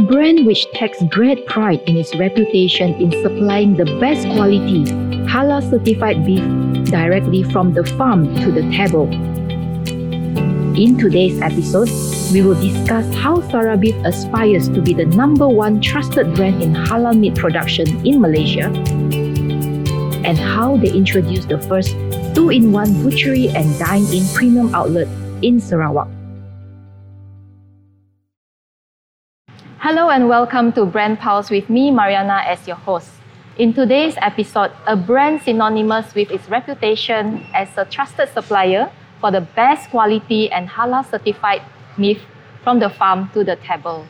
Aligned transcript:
A 0.00 0.02
brand 0.02 0.46
which 0.46 0.64
takes 0.72 1.02
great 1.10 1.44
pride 1.44 1.82
in 1.86 1.98
its 1.98 2.16
reputation 2.16 2.94
in 2.94 3.10
supplying 3.22 3.76
the 3.76 3.84
best 4.00 4.26
quality, 4.28 4.84
halal 5.28 5.60
certified 5.60 6.24
beef 6.24 6.42
directly 6.88 7.42
from 7.42 7.74
the 7.74 7.84
farm 7.84 8.34
to 8.36 8.50
the 8.50 8.62
table. 8.72 9.12
In 10.72 10.96
today's 10.96 11.38
episode, 11.42 11.90
we 12.32 12.40
will 12.40 12.58
discuss 12.62 13.04
how 13.14 13.46
Sara 13.50 13.76
aspires 14.06 14.70
to 14.70 14.80
be 14.80 14.94
the 14.94 15.04
number 15.04 15.46
one 15.46 15.82
trusted 15.82 16.34
brand 16.34 16.62
in 16.62 16.72
halal 16.72 17.12
meat 17.14 17.34
production 17.34 17.86
in 18.06 18.22
Malaysia 18.22 18.72
and 20.24 20.38
how 20.38 20.78
they 20.78 20.88
introduced 20.88 21.50
the 21.50 21.58
first 21.58 21.92
two 22.34 22.48
in 22.48 22.72
one 22.72 22.88
butchery 23.02 23.50
and 23.50 23.68
dine 23.78 24.06
in 24.14 24.24
premium 24.32 24.74
outlet 24.74 25.08
in 25.42 25.60
Sarawak. 25.60 26.08
Hello 29.82 30.10
and 30.10 30.28
welcome 30.28 30.72
to 30.72 30.84
Brand 30.84 31.20
Pulse 31.20 31.48
with 31.48 31.70
me, 31.70 31.90
Mariana, 31.90 32.42
as 32.44 32.68
your 32.68 32.76
host. 32.76 33.12
In 33.56 33.72
today's 33.72 34.14
episode, 34.20 34.72
a 34.86 34.94
brand 34.94 35.40
synonymous 35.40 36.14
with 36.14 36.30
its 36.30 36.46
reputation 36.50 37.46
as 37.54 37.70
a 37.78 37.86
trusted 37.86 38.28
supplier 38.28 38.92
for 39.22 39.30
the 39.30 39.40
best 39.40 39.88
quality 39.88 40.52
and 40.52 40.68
halal 40.68 41.10
certified 41.10 41.62
meat 41.96 42.20
from 42.62 42.78
the 42.78 42.90
farm 42.90 43.30
to 43.32 43.42
the 43.42 43.56
table. 43.56 44.04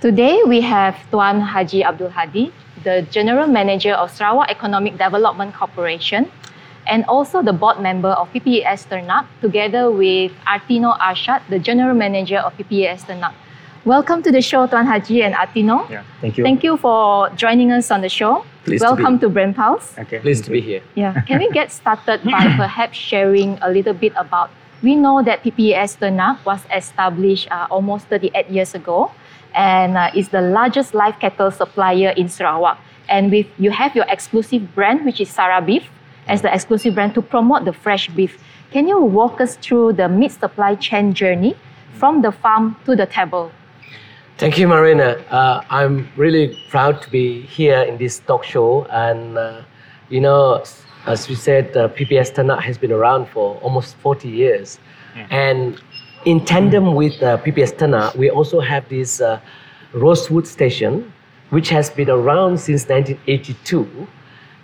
Today 0.00 0.40
we 0.46 0.60
have 0.60 0.94
Tuan 1.10 1.40
Haji 1.40 1.82
Abdul 1.82 2.10
Hadi, 2.10 2.52
the 2.84 3.02
General 3.10 3.48
Manager 3.48 3.94
of 3.94 4.12
Sarawak 4.12 4.48
Economic 4.50 4.98
Development 4.98 5.52
Corporation, 5.52 6.30
and 6.86 7.04
also 7.08 7.42
the 7.42 7.52
board 7.52 7.80
member 7.80 8.10
of 8.10 8.32
PPAS 8.32 8.86
Ternak, 8.86 9.26
together 9.40 9.90
with 9.90 10.30
Artino 10.46 10.96
Arshad, 10.96 11.42
the 11.50 11.58
General 11.58 11.96
Manager 11.96 12.38
of 12.38 12.56
PPAS 12.56 13.02
Ternak. 13.10 13.34
Welcome 13.86 14.24
to 14.24 14.32
the 14.32 14.42
show, 14.42 14.66
Tuan 14.66 14.84
Haji 14.84 15.22
and 15.22 15.32
Artino. 15.32 15.88
Yeah, 15.88 16.02
thank 16.20 16.36
you. 16.36 16.42
Thank 16.42 16.64
you 16.64 16.76
for 16.76 17.30
joining 17.36 17.70
us 17.70 17.92
on 17.92 18.00
the 18.00 18.08
show. 18.08 18.44
Pleased 18.64 18.82
to 18.82 18.88
Welcome 18.88 19.18
be. 19.18 19.20
to 19.20 19.28
Brand 19.28 19.54
Pulse. 19.54 19.96
Okay. 19.96 20.18
Pleased 20.18 20.42
to 20.46 20.50
be 20.50 20.60
here. 20.60 20.82
Yeah. 20.96 21.20
Can 21.22 21.38
we 21.38 21.48
get 21.52 21.70
started 21.70 22.24
by 22.24 22.52
perhaps 22.58 22.98
sharing 22.98 23.56
a 23.62 23.70
little 23.70 23.94
bit 23.94 24.12
about? 24.16 24.50
We 24.82 24.96
know 24.96 25.22
that 25.22 25.44
PPAS 25.44 25.98
Ternak 25.98 26.44
was 26.44 26.62
established 26.74 27.46
uh, 27.52 27.68
almost 27.70 28.08
38 28.08 28.50
years 28.50 28.74
ago 28.74 29.12
and 29.54 29.96
uh, 29.96 30.10
is 30.16 30.30
the 30.30 30.40
largest 30.40 30.92
live 30.92 31.20
cattle 31.20 31.52
supplier 31.52 32.10
in 32.16 32.28
Sarawak. 32.28 32.80
And 33.08 33.30
with 33.30 33.46
you 33.56 33.70
have 33.70 33.94
your 33.94 34.06
exclusive 34.08 34.74
brand, 34.74 35.04
which 35.04 35.20
is 35.20 35.30
Sarabif, 35.30 35.84
as 36.26 36.42
the 36.42 36.52
exclusive 36.52 36.96
brand 36.96 37.14
to 37.14 37.22
promote 37.22 37.64
the 37.64 37.72
fresh 37.72 38.08
beef. 38.08 38.36
Can 38.72 38.88
you 38.88 38.98
walk 38.98 39.40
us 39.40 39.54
through 39.54 39.92
the 39.92 40.08
meat 40.08 40.32
supply 40.32 40.74
chain 40.74 41.14
journey 41.14 41.54
from 41.94 42.22
the 42.22 42.32
farm 42.32 42.74
to 42.84 42.96
the 42.96 43.06
table? 43.06 43.52
Thank 44.38 44.58
you, 44.58 44.68
Marina. 44.68 45.12
Uh, 45.30 45.62
I'm 45.70 46.10
really 46.14 46.58
proud 46.68 47.00
to 47.00 47.08
be 47.08 47.40
here 47.46 47.80
in 47.80 47.96
this 47.96 48.18
talk 48.18 48.44
show. 48.44 48.84
And, 48.90 49.38
uh, 49.38 49.62
you 50.10 50.20
know, 50.20 50.62
as 51.06 51.26
we 51.26 51.34
said, 51.34 51.74
uh, 51.74 51.88
PPS 51.88 52.34
Tanat 52.34 52.60
has 52.60 52.76
been 52.76 52.92
around 52.92 53.30
for 53.30 53.56
almost 53.62 53.96
40 53.96 54.28
years. 54.28 54.78
And 55.30 55.80
in 56.26 56.44
tandem 56.44 56.94
with 56.94 57.22
uh, 57.22 57.38
PPS 57.38 57.78
Tanat, 57.78 58.14
we 58.16 58.28
also 58.28 58.60
have 58.60 58.86
this 58.90 59.22
uh, 59.22 59.40
Rosewood 59.94 60.46
station, 60.46 61.10
which 61.48 61.70
has 61.70 61.88
been 61.88 62.10
around 62.10 62.58
since 62.60 62.86
1982. 62.86 64.06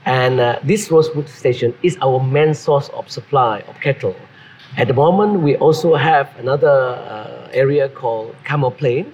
And 0.05 0.39
uh, 0.39 0.59
this 0.63 0.91
Rosewood 0.91 1.31
station 1.31 1.75
is 1.83 1.97
our 2.03 2.23
main 2.23 2.53
source 2.53 2.91
of 2.91 3.11
supply 3.11 3.61
of 3.61 3.81
cattle. 3.81 4.17
At 4.77 4.89
the 4.89 4.95
moment, 4.95 5.41
we 5.41 5.57
also 5.57 5.95
have 5.95 6.29
another 6.39 6.69
uh, 6.69 7.49
area 7.55 7.89
called 7.89 8.37
Camel 8.45 8.71
Plain, 8.71 9.11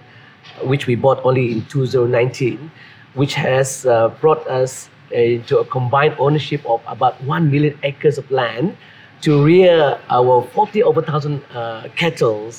which 0.62 0.86
we 0.86 0.94
bought 0.94 1.24
only 1.24 1.52
in 1.52 1.64
2019, 1.66 2.70
which 3.14 3.34
has 3.34 3.86
uh, 3.86 4.08
brought 4.20 4.46
us 4.46 4.88
into 5.10 5.58
a 5.58 5.64
combined 5.64 6.14
ownership 6.18 6.64
of 6.66 6.82
about 6.86 7.22
1 7.24 7.50
million 7.50 7.78
acres 7.82 8.18
of 8.18 8.30
land 8.30 8.76
to 9.22 9.44
rear 9.44 9.98
our 10.10 10.42
40 10.42 10.82
over 10.82 11.00
1,000 11.00 11.42
uh, 11.44 11.88
cattle 11.96 12.52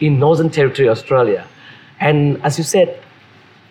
in 0.00 0.18
Northern 0.18 0.48
Territory, 0.50 0.88
Australia. 0.88 1.46
And 2.00 2.42
as 2.42 2.56
you 2.56 2.64
said, 2.64 3.02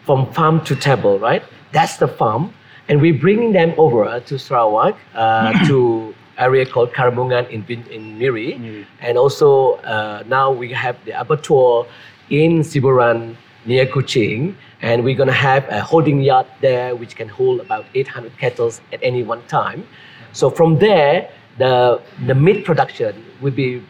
from 0.05 0.31
farm 0.33 0.63
to 0.65 0.75
table, 0.75 1.19
right? 1.19 1.43
That's 1.71 1.97
the 1.97 2.07
farm. 2.07 2.53
And 2.87 3.01
we're 3.01 3.17
bringing 3.17 3.53
them 3.53 3.73
over 3.77 4.19
to 4.19 4.39
Sarawak, 4.39 4.97
uh, 5.13 5.65
to 5.67 6.13
area 6.39 6.65
called 6.65 6.93
Karamungan 6.93 7.49
in, 7.49 7.63
in 7.91 8.17
Miri. 8.17 8.57
Miri. 8.57 8.87
And 9.01 9.17
also 9.17 9.75
uh, 9.83 10.23
now 10.27 10.51
we 10.51 10.71
have 10.71 10.97
the 11.05 11.19
abattoir 11.19 11.85
in 12.29 12.61
Siburan 12.61 13.35
near 13.65 13.85
Kuching. 13.85 14.55
And 14.81 15.03
we're 15.03 15.15
going 15.15 15.27
to 15.27 15.33
have 15.33 15.67
a 15.69 15.81
holding 15.81 16.21
yard 16.21 16.47
there 16.61 16.95
which 16.95 17.15
can 17.15 17.27
hold 17.27 17.59
about 17.59 17.85
800 17.93 18.37
cattle 18.37 18.71
at 18.93 18.99
any 19.01 19.23
one 19.23 19.45
time. 19.47 19.85
So 20.31 20.49
from 20.49 20.79
there, 20.79 21.29
the, 21.57 22.01
the 22.25 22.35
meat 22.35 22.65
production 22.65 23.25
will 23.41 23.51
be 23.51 23.83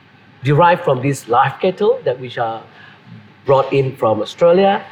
derived 0.43 0.83
from 0.83 1.01
these 1.01 1.27
live 1.27 1.59
cattle 1.59 1.99
that 2.05 2.19
which 2.19 2.37
are 2.37 2.63
brought 3.45 3.71
in 3.73 3.95
from 3.95 4.21
Australia 4.21 4.85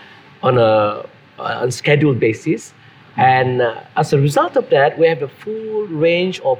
on 0.44 0.58
a 0.58 1.06
on 1.40 1.72
scheduled 1.72 2.20
basis, 2.20 2.74
and 3.18 3.62
uh, 3.62 3.82
as 3.96 4.14
a 4.14 4.20
result 4.20 4.56
of 4.56 4.70
that, 4.70 4.98
we 4.98 5.08
have 5.08 5.22
a 5.22 5.28
full 5.28 5.88
range 5.88 6.40
of 6.42 6.60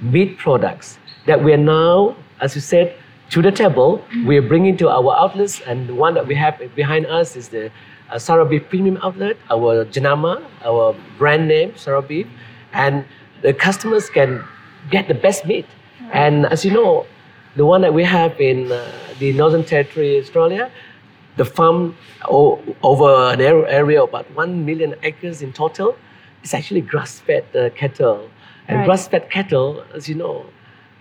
meat 0.00 0.38
products 0.38 0.98
that 1.26 1.42
we 1.42 1.52
are 1.52 1.64
now, 1.80 2.16
as 2.40 2.54
you 2.54 2.60
said, 2.60 2.94
to 3.30 3.42
the 3.42 3.50
table. 3.52 4.02
We 4.26 4.36
are 4.38 4.42
bringing 4.42 4.76
to 4.78 4.88
our 4.88 5.16
outlets, 5.16 5.60
and 5.60 5.88
the 5.88 5.94
one 5.94 6.14
that 6.14 6.26
we 6.26 6.34
have 6.34 6.60
behind 6.74 7.06
us 7.06 7.36
is 7.36 7.48
the 7.48 7.70
uh, 8.10 8.14
Sarabif 8.16 8.68
Premium 8.68 8.98
Outlet, 9.02 9.36
our 9.50 9.84
Janama, 9.84 10.42
our 10.64 10.94
brand 11.18 11.48
name 11.48 11.72
Sarabif, 11.72 12.26
and 12.72 13.04
the 13.42 13.52
customers 13.52 14.08
can 14.10 14.42
get 14.90 15.08
the 15.08 15.14
best 15.14 15.44
meat. 15.46 15.66
And 16.12 16.46
as 16.46 16.64
you 16.64 16.70
know, 16.72 17.06
the 17.56 17.66
one 17.66 17.80
that 17.82 17.92
we 17.92 18.04
have 18.04 18.40
in 18.40 18.72
uh, 18.72 18.90
the 19.18 19.32
Northern 19.34 19.64
Territory, 19.64 20.18
Australia, 20.18 20.70
the 21.36 21.44
farm 21.44 21.96
o- 22.30 22.60
over 22.82 23.30
an 23.32 23.40
area 23.40 24.02
of 24.02 24.08
about 24.08 24.30
1 24.34 24.64
million 24.64 24.94
acres 25.02 25.42
in 25.42 25.52
total 25.52 25.96
is 26.42 26.54
actually 26.54 26.80
grass-fed 26.80 27.44
uh, 27.54 27.68
cattle. 27.70 28.28
And 28.68 28.78
Right. 28.78 28.86
grass-fed 28.86 29.30
cattle, 29.30 29.84
as 29.94 30.08
you 30.08 30.14
know, 30.14 30.46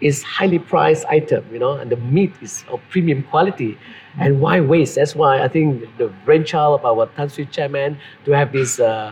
is 0.02 0.24
highly 0.24 0.60
priced 0.60 1.06
item, 1.08 1.44
you 1.52 1.60
know, 1.60 1.74
and 1.74 1.92
the 1.92 1.98
meat 1.98 2.32
is 2.42 2.64
of 2.70 2.80
premium 2.90 3.24
quality. 3.24 3.78
And 4.20 4.42
why 4.42 4.60
waste? 4.62 4.96
That's 4.96 5.16
why 5.16 5.42
I 5.44 5.48
think 5.48 5.86
the 5.98 6.08
brainchild 6.26 6.80
of 6.80 6.86
our 6.86 7.08
Tan 7.16 7.30
Sri 7.30 7.46
chairman 7.46 7.98
to 8.26 8.32
have 8.32 8.52
this 8.52 8.80
uh, 8.80 9.12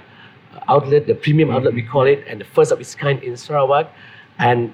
outlet, 0.68 1.08
the 1.08 1.16
premium 1.16 1.50
outlet 1.52 1.74
we 1.74 1.82
call 1.84 2.04
it, 2.04 2.24
and 2.28 2.40
the 2.42 2.46
first 2.46 2.72
of 2.72 2.80
its 2.80 2.96
kind 2.96 3.22
in 3.24 3.36
Sarawak. 3.38 3.92
And 4.40 4.74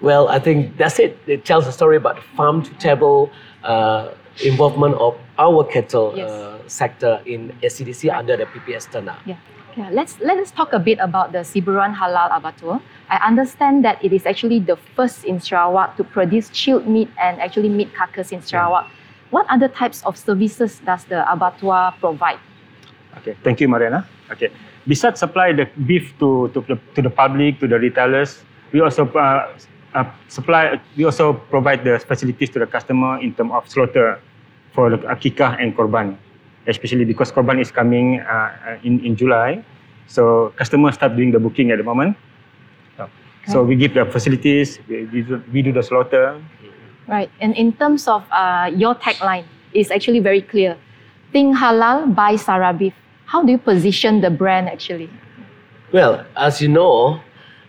well, 0.00 0.28
I 0.28 0.38
think 0.38 0.76
that's 0.76 0.98
it. 0.98 1.18
It 1.26 1.44
tells 1.44 1.66
a 1.66 1.72
story 1.72 1.96
about 1.96 2.16
the 2.16 2.22
farm 2.36 2.62
to 2.62 2.70
table 2.74 3.30
uh, 3.64 4.12
involvement 4.44 4.94
of 4.96 5.16
our 5.38 5.64
cattle 5.64 6.14
Yes. 6.16 6.30
uh, 6.30 6.58
sector 6.68 7.20
in 7.26 7.52
SEDC 7.62 8.12
under 8.12 8.36
the 8.36 8.44
PPS 8.46 8.90
Tana. 8.90 9.18
Yeah. 9.26 9.36
Yeah, 9.76 9.88
let's 9.92 10.18
let 10.18 10.38
us 10.38 10.50
talk 10.50 10.72
a 10.72 10.78
bit 10.78 10.98
about 10.98 11.30
the 11.30 11.46
Siburan 11.46 11.94
Halal 11.94 12.34
Abattoir. 12.34 12.82
I 13.08 13.22
understand 13.22 13.84
that 13.84 14.02
it 14.04 14.12
is 14.12 14.26
actually 14.26 14.58
the 14.58 14.74
first 14.96 15.24
in 15.24 15.38
Sarawak 15.38 15.96
to 15.96 16.04
produce 16.04 16.50
chilled 16.50 16.88
meat 16.88 17.08
and 17.20 17.40
actually 17.40 17.68
meat 17.68 17.94
carcass 17.94 18.32
in 18.32 18.42
Sarawak. 18.42 18.90
What 19.30 19.46
other 19.48 19.68
types 19.68 20.02
of 20.04 20.18
services 20.18 20.80
does 20.84 21.04
the 21.04 21.22
abattoir 21.30 21.94
provide? 22.00 22.40
Okay. 23.18 23.36
Thank 23.44 23.60
you, 23.60 23.68
Mariana. 23.68 24.08
Okay. 24.30 24.50
Besides 24.88 25.20
supply 25.20 25.52
the 25.52 25.70
beef 25.86 26.18
to 26.18 26.50
to 26.50 26.66
the, 26.66 26.76
to 26.98 27.02
the 27.02 27.10
public, 27.10 27.60
to 27.60 27.68
the 27.70 27.78
retailers, 27.78 28.42
we 28.72 28.80
also 28.82 29.06
uh, 29.14 29.54
uh, 29.94 30.04
supply. 30.26 30.80
We 30.96 31.04
also 31.04 31.34
provide 31.46 31.84
the 31.84 32.02
facilities 32.02 32.50
to 32.50 32.58
the 32.58 32.66
customer 32.66 33.22
in 33.22 33.34
terms 33.34 33.54
of 33.54 33.70
slaughter 33.70 34.18
for 34.74 34.90
the 34.90 34.98
akikah 35.06 35.62
and 35.62 35.76
korban, 35.76 36.18
especially 36.66 37.04
because 37.04 37.32
korban 37.32 37.60
is 37.60 37.70
coming 37.70 38.20
uh, 38.20 38.76
uh, 38.76 38.86
in 38.86 39.00
in 39.04 39.16
July. 39.16 39.64
So 40.06 40.52
customers 40.56 40.94
start 40.94 41.14
doing 41.14 41.30
the 41.30 41.38
booking 41.38 41.70
at 41.70 41.78
the 41.78 41.86
moment. 41.86 42.16
So 43.48 43.64
we 43.64 43.74
give 43.74 43.94
the 43.94 44.04
facilities, 44.04 44.78
we, 44.86 45.06
we, 45.06 45.22
do, 45.22 45.42
we 45.52 45.62
do 45.62 45.72
the 45.72 45.82
slaughter, 45.82 46.40
Right. 47.08 47.28
And 47.40 47.56
in 47.56 47.72
terms 47.72 48.06
of 48.06 48.22
uh, 48.30 48.70
your 48.72 48.94
tagline, 48.94 49.44
it's 49.74 49.90
actually 49.90 50.20
very 50.20 50.40
clear. 50.40 50.78
Think 51.32 51.56
halal, 51.56 52.14
buy 52.14 52.34
Sarabif. 52.34 52.92
How 53.26 53.42
do 53.42 53.50
you 53.50 53.58
position 53.58 54.20
the 54.20 54.30
brand 54.30 54.68
actually? 54.68 55.10
Well, 55.92 56.24
as 56.36 56.62
you 56.62 56.68
know, 56.68 57.20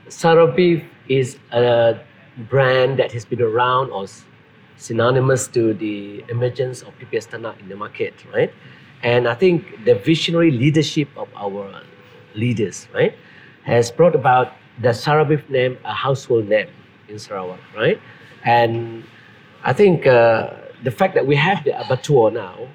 Sarabif 0.09 0.85
is 1.09 1.39
a 1.51 1.99
brand 2.49 2.99
that 2.99 3.11
has 3.13 3.25
been 3.25 3.41
around 3.41 3.89
or 3.89 4.05
synonymous 4.77 5.47
to 5.57 5.73
the 5.73 6.23
emergence 6.29 6.83
of 6.83 6.93
PPS 6.99 7.29
Tanah 7.29 7.59
in 7.59 7.67
the 7.67 7.75
market, 7.75 8.13
right? 8.31 8.53
And 9.03 9.27
I 9.27 9.33
think 9.33 9.85
the 9.85 9.95
visionary 9.95 10.51
leadership 10.51 11.09
of 11.17 11.27
our 11.35 11.81
leaders, 12.35 12.87
right, 12.93 13.15
has 13.63 13.91
brought 13.91 14.15
about 14.15 14.53
the 14.81 15.25
Beef 15.27 15.49
name 15.49 15.77
a 15.85 15.93
household 15.93 16.47
name 16.47 16.69
in 17.07 17.19
Sarawak, 17.19 17.59
right? 17.75 17.99
And 18.43 19.03
I 19.63 19.73
think 19.73 20.07
uh, 20.07 20.51
the 20.83 20.91
fact 20.91 21.13
that 21.15 21.27
we 21.27 21.35
have 21.35 21.63
the 21.63 21.79
abattoir 21.79 22.31
now 22.31 22.67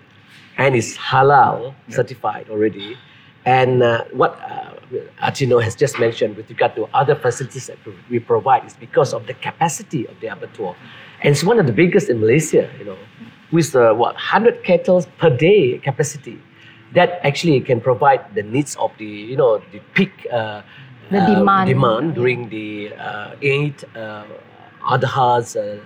and 0.59 0.75
it's 0.75 0.97
halal 0.97 1.75
certified 1.89 2.49
already. 2.51 2.97
And 3.45 3.83
uh, 3.83 4.05
what 4.13 4.41
uh, 4.41 4.75
Artino 5.23 5.63
has 5.63 5.77
just 5.77 5.99
mentioned 5.99 6.37
with 6.37 6.49
regard 6.49 6.75
to 6.77 6.89
other 6.95 7.15
facilities 7.15 7.67
that 7.69 7.79
we 8.11 8.19
provide 8.19 8.65
is 8.65 8.75
because 8.75 9.15
of 9.15 9.27
the 9.27 9.35
capacity 9.35 10.07
of 10.09 10.19
the 10.21 10.29
abattoir. 10.29 10.75
And 11.23 11.33
it's 11.33 11.45
one 11.45 11.59
of 11.59 11.67
the 11.67 11.73
biggest 11.73 12.09
in 12.09 12.21
Malaysia, 12.21 12.71
you 12.79 12.85
know, 12.85 12.99
with 13.53 13.75
uh, 13.77 13.95
what, 13.95 14.15
100 14.15 14.65
kettles 14.65 15.07
per 15.19 15.31
day 15.31 15.79
capacity. 15.79 16.41
That 16.95 17.21
actually 17.25 17.61
can 17.61 17.81
provide 17.81 18.35
the 18.35 18.43
needs 18.43 18.77
of 18.77 18.91
the, 18.99 19.05
you 19.05 19.37
know, 19.37 19.59
the 19.73 19.81
peak 19.95 20.13
uh, 20.33 20.63
The 21.11 21.19
uh, 21.23 21.27
demand. 21.27 21.69
demand 21.69 22.15
during 22.15 22.49
the 22.49 22.91
uh, 22.95 23.37
Eid, 23.43 23.79
uh, 23.95 24.25
Adhas, 24.91 25.55
uh, 25.55 25.79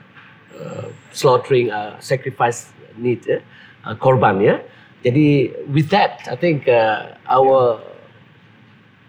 uh, 0.57 0.89
slaughtering, 1.13 1.69
sacrifice 2.01 2.73
need, 2.97 3.27
eh? 3.29 3.41
korban, 4.01 4.41
yeah. 4.41 4.59
Jadi 5.05 5.53
with 5.73 5.89
that, 5.91 6.21
I 6.31 6.37
think 6.37 6.69
our 6.69 7.81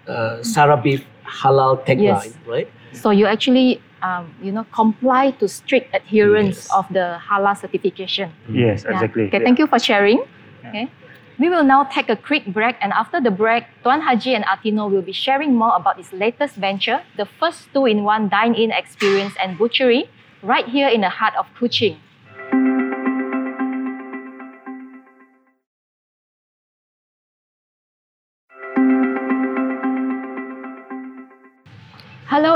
uh, 0.08 0.40
Sarabif 0.44 1.04
halal 1.24 1.80
tagline, 1.86 2.26
Yes. 2.28 2.36
right? 2.48 2.68
So 2.94 3.12
you 3.12 3.26
actually, 3.26 3.82
um, 4.02 4.34
you 4.42 4.52
know, 4.52 4.66
comply 4.74 5.32
to 5.40 5.48
strict 5.48 5.94
adherence 5.94 6.68
Yes. 6.68 6.74
of 6.74 6.86
the 6.90 7.20
halal 7.30 7.56
certification. 7.58 8.32
Yes, 8.50 8.84
Yeah. 8.84 8.92
exactly. 8.94 9.28
Okay, 9.28 9.44
thank 9.44 9.60
you 9.60 9.68
for 9.68 9.80
sharing. 9.80 10.20
Okay. 10.66 10.88
We 11.40 11.50
will 11.50 11.64
now 11.64 11.86
take 11.86 12.10
a 12.10 12.16
quick 12.16 12.46
break, 12.54 12.76
and 12.82 12.94
after 12.94 13.20
the 13.20 13.32
break, 13.32 13.64
Tuan 13.84 14.02
Haji 14.02 14.36
and 14.36 14.46
Atino 14.46 14.90
will 14.92 15.02
be 15.02 15.12
sharing 15.14 15.56
more 15.56 15.74
about 15.76 15.98
his 15.98 16.14
latest 16.14 16.56
venture, 16.56 17.02
the 17.18 17.26
first 17.26 17.70
two-in-one 17.74 18.30
dine-in 18.30 18.70
experience 18.72 19.34
and 19.42 19.58
butchery, 19.58 20.06
right 20.44 20.68
here 20.68 20.88
in 20.88 21.02
the 21.02 21.10
heart 21.10 21.34
of 21.38 21.48
Kuching. 21.58 21.98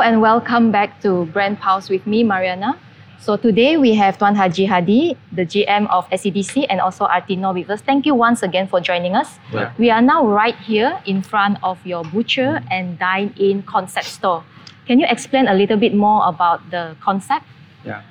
And 0.05 0.21
welcome 0.21 0.71
back 0.71 1.01
to 1.01 1.25
Brand 1.33 1.59
Pulse 1.59 1.89
with 1.89 2.05
me, 2.05 2.21
Mariana. 2.23 2.77
So 3.19 3.35
today 3.37 3.75
we 3.77 3.95
have 3.95 4.19
Tuan 4.19 4.35
Haji 4.35 4.65
Hadi, 4.65 5.17
the 5.31 5.43
GM 5.47 5.89
of 5.89 6.07
SEDC, 6.11 6.67
and 6.69 6.79
also 6.79 7.07
Artino 7.07 7.55
with 7.55 7.71
us. 7.71 7.81
Thank 7.81 8.05
you 8.05 8.13
once 8.13 8.43
again 8.43 8.67
for 8.67 8.79
joining 8.79 9.15
us. 9.15 9.39
Yeah. 9.51 9.73
We 9.79 9.89
are 9.89 10.03
now 10.03 10.27
right 10.27 10.55
here 10.57 11.01
in 11.07 11.23
front 11.23 11.57
of 11.63 11.83
your 11.83 12.03
butcher 12.03 12.61
and 12.69 12.99
dine-in 12.99 13.63
concept 13.63 14.05
store. 14.05 14.43
Can 14.85 14.99
you 14.99 15.07
explain 15.09 15.47
a 15.47 15.55
little 15.55 15.77
bit 15.77 15.95
more 15.95 16.21
about 16.27 16.69
the 16.69 16.95
concept? 17.01 17.45
Yeah. 17.83 18.03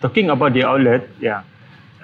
Talking 0.00 0.30
about 0.30 0.52
the 0.54 0.62
outlet, 0.62 1.08
yeah. 1.20 1.42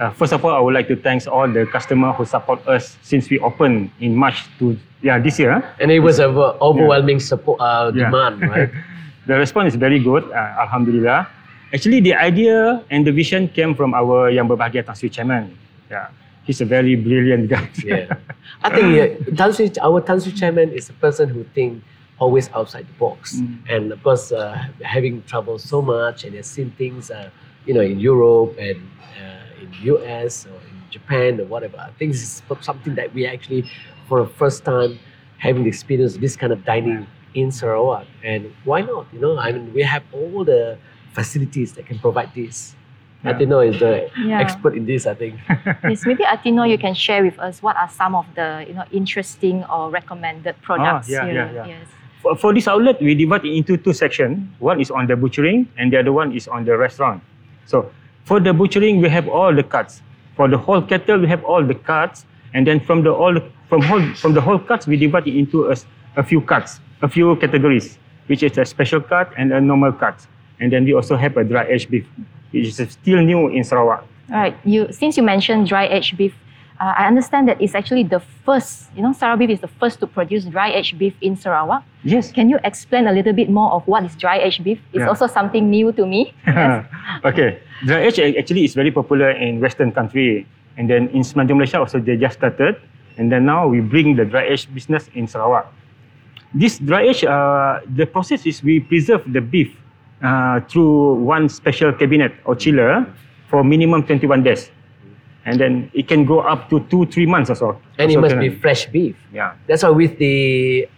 Uh, 0.00 0.10
first 0.10 0.32
of 0.32 0.44
all, 0.44 0.50
I 0.50 0.58
would 0.58 0.74
like 0.74 0.88
to 0.88 0.96
thank 0.96 1.28
all 1.28 1.46
the 1.46 1.66
customer 1.66 2.10
who 2.14 2.24
support 2.24 2.66
us 2.66 2.98
since 3.02 3.30
we 3.30 3.38
opened 3.38 3.92
in 4.00 4.16
March 4.16 4.42
to 4.58 4.76
yeah 5.02 5.20
this 5.20 5.38
year. 5.38 5.62
And 5.78 5.92
it 5.92 6.00
was 6.00 6.18
an 6.18 6.34
overwhelming 6.34 7.20
support 7.20 7.60
uh, 7.60 7.92
Yeah. 7.94 8.10
demand, 8.10 8.42
right? 8.42 8.70
the 9.30 9.38
response 9.38 9.74
is 9.74 9.78
very 9.78 10.02
good, 10.02 10.26
uh, 10.32 10.66
Alhamdulillah. 10.66 11.28
Actually, 11.72 12.00
the 12.00 12.14
idea 12.14 12.82
and 12.90 13.06
the 13.06 13.12
vision 13.12 13.46
came 13.46 13.78
from 13.78 13.94
our 13.94 14.28
Yang 14.28 14.48
Berbahagia 14.50 14.82
Tan 14.84 14.96
Sri 14.98 15.08
Chairman. 15.08 15.54
Yeah, 15.86 16.10
he's 16.42 16.60
a 16.60 16.66
very 16.66 16.96
brilliant 16.98 17.46
guy. 17.46 17.70
yeah. 17.86 18.10
I 18.66 18.74
think 18.74 18.90
yeah, 18.90 19.14
Tan 19.38 19.54
Sri, 19.54 19.70
our 19.78 20.02
Tan 20.02 20.18
Sri 20.18 20.32
chairman 20.34 20.74
is 20.74 20.90
a 20.90 20.96
person 20.98 21.28
who 21.30 21.46
think 21.54 21.78
always 22.18 22.50
outside 22.58 22.90
the 22.90 22.98
box. 22.98 23.38
Mm. 23.38 23.70
And 23.70 23.84
of 23.92 24.02
course, 24.02 24.32
uh, 24.34 24.58
having 24.82 25.22
traveled 25.30 25.62
so 25.62 25.80
much 25.80 26.24
and 26.24 26.34
has 26.34 26.50
seen 26.50 26.74
things, 26.74 27.10
uh, 27.10 27.30
you 27.66 27.74
know, 27.74 27.86
in 27.86 28.02
Europe 28.02 28.58
and 28.58 28.82
uh, 29.14 29.62
in 29.62 29.94
US 29.94 30.46
or 30.50 30.58
in 30.58 30.76
Japan 30.90 31.40
or 31.40 31.46
whatever. 31.46 31.78
I 31.78 31.94
think 31.98 32.12
this 32.12 32.22
is 32.22 32.42
something 32.60 32.96
that 32.96 33.14
we 33.14 33.26
actually, 33.26 33.70
for 34.08 34.26
the 34.26 34.30
first 34.34 34.64
time, 34.64 34.98
having 35.38 35.62
the 35.62 35.70
experience 35.70 36.16
of 36.16 36.20
this 36.20 36.34
kind 36.34 36.52
of 36.52 36.64
dining 36.66 37.06
in 37.34 37.50
Sarawak. 37.50 38.06
And 38.24 38.52
why 38.64 38.82
not? 38.82 39.06
You 39.12 39.20
know, 39.20 39.38
I 39.38 39.52
mean, 39.52 39.72
we 39.72 39.82
have 39.82 40.02
all 40.12 40.44
the 40.44 40.78
facilities 41.12 41.72
that 41.74 41.86
can 41.86 41.98
provide 41.98 42.34
this. 42.34 42.74
Yeah. 43.24 43.32
Atino 43.34 43.60
is 43.68 43.78
the 43.78 44.08
Yeah. 44.16 44.40
expert 44.40 44.74
in 44.76 44.86
this, 44.86 45.06
I 45.06 45.14
think. 45.14 45.36
Yes, 45.84 46.06
maybe 46.06 46.24
Atino, 46.24 46.68
you 46.68 46.78
can 46.78 46.94
share 46.94 47.22
with 47.22 47.38
us 47.38 47.62
what 47.62 47.76
are 47.76 47.88
some 47.88 48.14
of 48.14 48.24
the 48.34 48.64
you 48.66 48.72
know 48.74 48.84
interesting 48.92 49.64
or 49.68 49.90
recommended 49.90 50.54
ah, 50.56 50.64
products 50.64 51.08
yeah, 51.08 51.24
here. 51.24 51.34
yeah, 51.34 51.52
yeah. 51.52 51.66
Yes. 51.66 51.86
For, 52.22 52.36
for 52.36 52.54
this 52.54 52.68
outlet, 52.68 53.00
we 53.00 53.14
divide 53.14 53.44
it 53.44 53.52
into 53.52 53.76
two 53.76 53.92
sections. 53.92 54.40
One 54.58 54.80
is 54.80 54.90
on 54.90 55.06
the 55.06 55.16
butchering, 55.16 55.68
and 55.76 55.92
the 55.92 55.98
other 56.00 56.12
one 56.12 56.32
is 56.32 56.48
on 56.48 56.64
the 56.64 56.76
restaurant. 56.76 57.22
So 57.66 57.90
for 58.24 58.40
the 58.40 58.52
butchering, 58.52 59.00
we 59.00 59.08
have 59.08 59.28
all 59.28 59.54
the 59.54 59.62
cuts. 59.64 60.00
For 60.36 60.48
the 60.48 60.56
whole 60.56 60.80
cattle, 60.80 61.20
we 61.20 61.28
have 61.28 61.44
all 61.44 61.64
the 61.64 61.74
cuts, 61.74 62.24
and 62.54 62.66
then 62.66 62.80
from 62.80 63.02
the 63.04 63.12
all 63.12 63.36
from 63.68 63.82
whole 63.82 64.04
from 64.16 64.32
the 64.32 64.40
whole 64.40 64.58
cuts, 64.58 64.86
we 64.86 64.96
divide 64.96 65.28
it 65.28 65.36
into 65.36 65.68
a 66.16 66.22
few 66.24 66.40
cuts, 66.40 66.80
a 67.02 67.08
few 67.08 67.36
categories, 67.36 67.98
which 68.26 68.42
is 68.42 68.56
a 68.58 68.64
special 68.64 69.00
cut 69.00 69.32
and 69.36 69.52
a 69.52 69.60
normal 69.60 69.92
cut. 69.92 70.26
And 70.60 70.72
then 70.72 70.84
we 70.84 70.92
also 70.92 71.16
have 71.16 71.36
a 71.36 71.44
dry 71.44 71.64
aged 71.64 71.90
beef, 71.90 72.06
which 72.52 72.66
is 72.78 72.92
still 72.92 73.22
new 73.22 73.48
in 73.48 73.64
Sarawak. 73.64 74.04
All 74.30 74.36
right. 74.36 74.56
You 74.64 74.92
since 74.92 75.16
you 75.16 75.22
mentioned 75.22 75.66
dry 75.68 75.86
aged 75.88 76.16
beef, 76.16 76.34
uh, 76.78 76.92
I 76.96 77.06
understand 77.08 77.48
that 77.48 77.60
it's 77.60 77.74
actually 77.74 78.04
the 78.04 78.20
first. 78.44 78.88
You 78.94 79.02
know, 79.02 79.12
Sarawak 79.12 79.38
beef 79.40 79.50
is 79.50 79.60
the 79.60 79.72
first 79.80 80.00
to 80.00 80.06
produce 80.06 80.44
dry 80.44 80.70
aged 80.72 80.98
beef 80.98 81.14
in 81.20 81.36
Sarawak. 81.36 81.82
Yes. 82.04 82.30
Can 82.32 82.48
you 82.48 82.58
explain 82.64 83.06
a 83.08 83.12
little 83.12 83.32
bit 83.32 83.48
more 83.50 83.72
of 83.72 83.86
what 83.88 84.04
is 84.04 84.14
dry 84.16 84.38
aged 84.38 84.62
beef? 84.64 84.78
It's 84.92 85.00
Yeah. 85.00 85.08
also 85.08 85.26
something 85.26 85.68
new 85.70 85.92
to 85.92 86.06
me. 86.06 86.32
Yes. 86.46 86.84
okay. 87.24 87.58
Dry 87.84 88.00
aged 88.06 88.36
actually 88.36 88.64
is 88.64 88.74
very 88.74 88.90
popular 88.92 89.30
in 89.30 89.60
Western 89.60 89.92
country. 89.92 90.46
And 90.76 90.88
then 90.88 91.08
in 91.12 91.20
Semenanjung 91.22 91.56
Malaysia 91.56 91.80
also 91.80 91.98
they 92.00 92.16
just 92.16 92.36
started. 92.38 92.76
And 93.18 93.32
then 93.32 93.44
now 93.44 93.66
we 93.68 93.80
bring 93.80 94.16
the 94.16 94.24
dry 94.24 94.44
aged 94.48 94.72
business 94.72 95.08
in 95.14 95.26
Sarawak. 95.26 95.66
This 96.54 96.78
dry 96.78 97.02
aged, 97.06 97.24
uh, 97.24 97.80
the 97.86 98.06
process 98.06 98.46
is 98.46 98.62
we 98.62 98.80
preserve 98.80 99.22
the 99.32 99.40
beef 99.40 99.76
uh, 100.22 100.60
through 100.68 101.22
one 101.22 101.48
special 101.48 101.92
cabinet 101.92 102.32
or 102.44 102.56
chiller 102.56 103.06
for 103.48 103.62
minimum 103.62 104.02
21 104.02 104.42
days. 104.42 104.70
And 105.44 105.58
then 105.58 105.90
it 105.94 106.08
can 106.08 106.26
go 106.26 106.40
up 106.40 106.68
to 106.70 106.80
two, 106.90 107.06
three 107.06 107.26
months 107.26 107.50
or 107.50 107.54
so. 107.54 107.80
And 107.98 108.10
it 108.10 108.20
must 108.20 108.38
be 108.38 108.50
fresh 108.50 108.86
beef. 108.86 109.16
Yeah. 109.32 109.54
That's 109.66 109.82
why 109.82 109.90
with 109.90 110.18
the 110.18 110.88